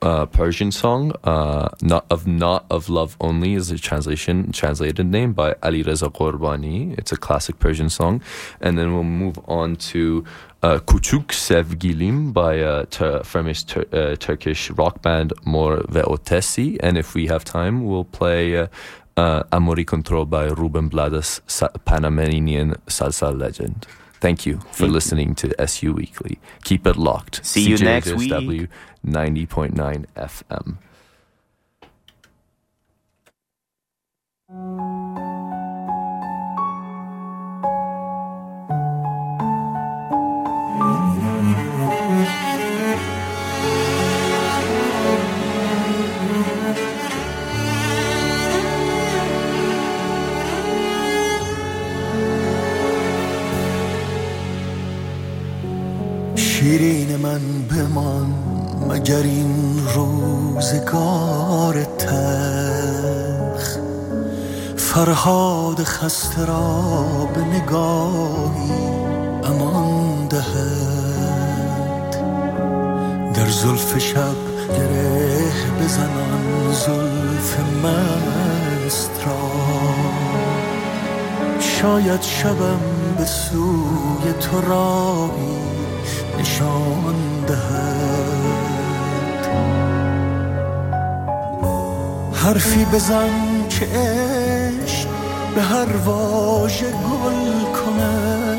Uh, 0.07 0.25
Persian 0.25 0.71
song, 0.71 1.11
uh, 1.25 1.69
not 1.83 2.07
of 2.11 2.29
not 2.29 2.65
of 2.71 2.89
love 2.89 3.17
only 3.21 3.55
is 3.55 3.71
the 3.71 3.77
translation 3.77 4.53
translated 4.53 5.05
name 5.05 5.33
by 5.33 5.55
Alireza 5.65 6.09
Ghorbani. 6.13 6.97
It's 6.97 7.11
a 7.11 7.17
classic 7.17 7.59
Persian 7.59 7.91
song, 7.91 8.23
and 8.61 8.79
then 8.79 8.95
we'll 8.95 9.03
move 9.03 9.37
on 9.49 9.75
to 9.91 10.25
uh, 10.63 10.79
Küçük 10.87 11.33
Sevgilim 11.33 12.33
by 12.33 12.61
uh, 12.61 12.85
tur- 12.89 13.25
Flemish 13.25 13.65
tur- 13.65 13.89
uh, 13.93 14.15
Turkish 14.15 14.71
rock 14.71 15.03
band 15.03 15.33
Mor 15.45 15.85
ve 15.89 16.03
Otesi, 16.03 16.77
and 16.85 16.97
if 16.97 17.17
we 17.17 17.27
have 17.27 17.45
time, 17.45 17.85
we'll 17.85 18.05
play 18.05 18.57
uh, 18.57 18.69
uh, 19.17 19.43
Amor 19.51 19.79
y 19.79 19.85
Control 19.85 20.25
by 20.25 20.45
Ruben 20.51 20.89
Blades, 20.89 21.41
Panamanian 21.85 22.77
salsa 22.87 23.37
legend. 23.37 23.89
Thank 24.21 24.47
you 24.47 24.59
for 24.59 24.65
Thank 24.65 24.81
you. 24.89 24.95
listening 24.95 25.35
to 25.37 25.61
SU 25.61 25.93
Weekly. 25.93 26.39
Keep 26.65 26.87
it 26.87 26.97
locked. 26.97 27.45
See 27.45 27.69
you 27.69 27.77
next 27.79 28.13
week. 28.15 28.33
CJSW 28.33 28.69
90.9 29.07 30.07
FM. 30.17 30.79
شیرین 56.67 57.17
من 57.17 57.41
بمان 57.71 58.35
مگر 58.89 59.23
این 59.23 59.81
روزگار 59.95 61.85
تلخ. 61.85 63.77
فرهاد 64.77 65.83
خسته 65.85 66.45
را 66.45 66.85
به 67.35 67.41
نگاهی 67.41 68.71
امان 69.45 70.29
دهد. 70.29 72.17
در 73.35 73.51
زلف 73.51 73.99
شب 73.99 74.37
گره 74.77 75.53
بزنان 75.81 76.73
زلف 76.73 77.59
مست 77.85 79.11
را. 79.27 79.51
شاید 81.61 82.23
شبم 82.23 82.81
به 83.19 83.25
سوی 83.25 84.33
تو 84.41 84.61
راهی 84.61 85.56
نشان 86.41 87.15
دهد. 87.47 88.07
حرفی 92.33 92.85
بزن 92.85 93.69
که 93.69 93.85
عشق 93.85 95.09
به 95.55 95.63
هر 95.63 95.97
واژه 96.05 96.87
گل 96.91 97.65
کند. 97.73 98.57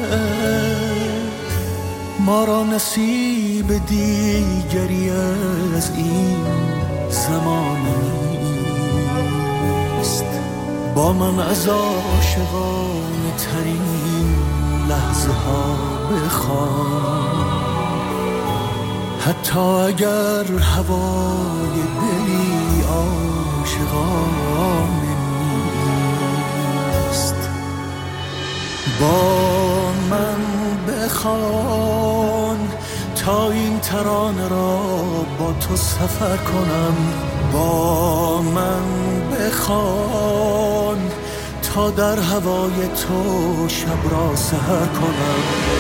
ما 2.20 2.44
را 2.46 2.64
نصیب 2.64 3.86
دیگری 3.86 5.10
از 5.10 5.92
این 5.96 6.46
زمان 7.10 7.78
نیست. 9.98 10.26
با 10.96 11.14
من 11.14 11.40
از 11.40 11.68
عاشقانه 11.68 13.32
ترین 13.38 14.36
لحظه 14.90 15.32
ها 15.32 15.78
بخوان. 16.26 17.67
حتی 19.28 19.60
اگر 19.60 20.46
هوای 20.60 21.76
دلی 22.02 22.82
عاشقانه 22.82 24.36
نیست. 27.06 27.36
با 29.02 29.92
من 30.10 30.42
بخوان 30.88 32.58
تا 33.26 33.52
این 33.52 33.80
ترانه 33.80 34.48
را 34.48 34.80
با 35.40 35.54
تو 35.54 35.76
سفر 35.76 36.38
کنم. 36.38 36.96
با 37.54 38.42
من 38.42 38.82
بخوان 39.32 40.98
تا 41.74 41.90
در 41.90 42.20
هوای 42.20 42.88
تو 42.88 43.68
شب 43.68 44.12
را 44.12 44.36
سهر 44.36 44.86
کنم. 44.86 45.77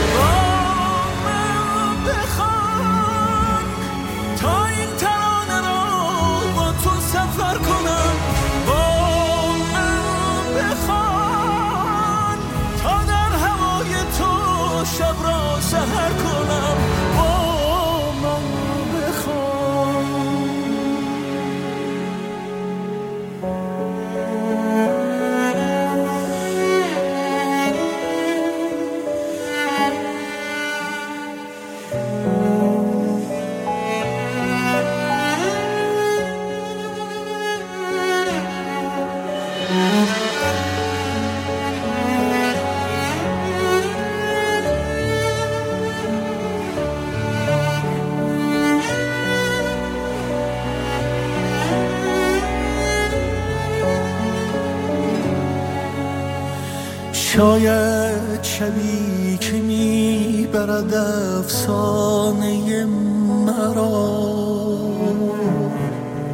شاید 57.57 58.43
شبی 58.43 59.37
که 59.37 59.51
می‌برد 59.51 60.93
افسانه 60.93 62.85
مرا. 63.45 64.27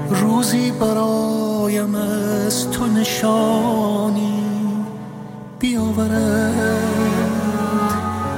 روزی 0.10 0.72
برایم 0.72 1.96
از 1.96 2.70
تو 2.72 2.86
نشانی 2.86 4.44
بیاورد. 5.60 6.84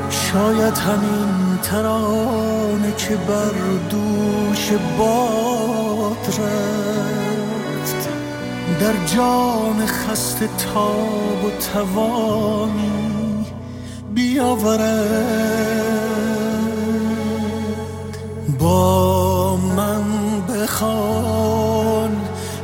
شاید 0.09 0.77
همین 0.77 1.57
ترانه 1.63 2.93
که 2.97 3.15
بر 3.15 3.55
دوش 3.89 4.71
باد 4.97 6.25
رفت. 6.27 6.84
در 8.79 9.05
جان 9.15 9.85
خسته 9.85 10.47
تاب 10.47 11.43
و 11.45 11.49
توانی 11.73 13.45
بیاورد. 14.13 15.45
با 18.59 19.55
من 19.55 20.03
بخوان 20.49 22.11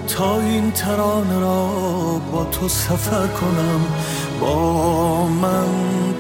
تا 0.08 0.40
این 0.40 0.72
ترانه 0.72 1.40
را 1.40 1.70
با 2.32 2.44
تو 2.44 2.68
سفر 2.68 3.28
کنم. 3.28 3.82
با 4.42 5.28
من 5.28 5.68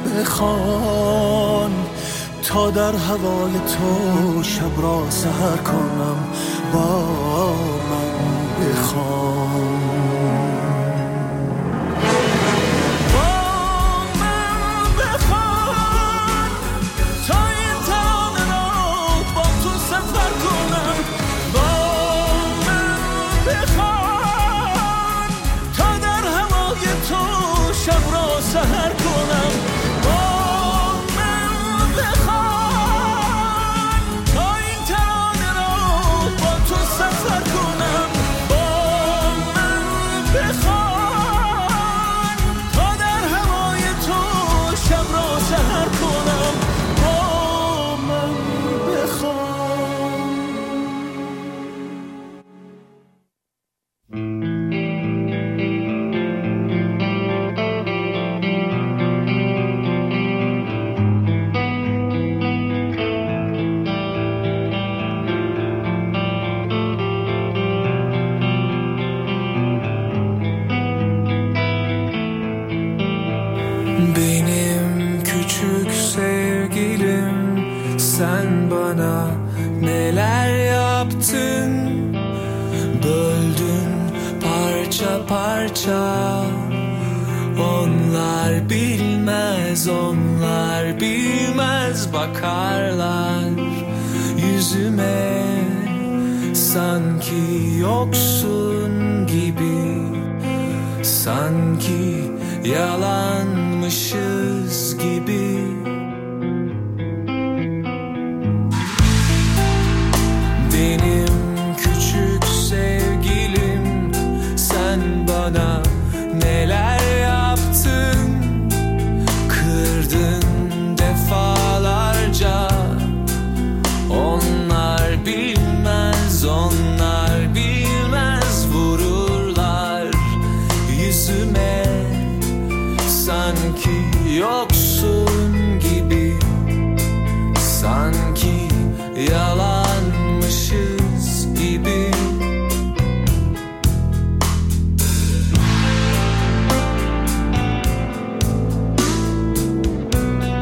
بخوان 0.05 1.71
تا 2.43 2.71
در 2.71 2.95
هوای 2.95 3.53
تو 3.53 4.43
شب 4.43 4.81
را 4.81 5.09
سهر 5.09 5.57
کنم. 5.57 6.17
با 6.73 7.03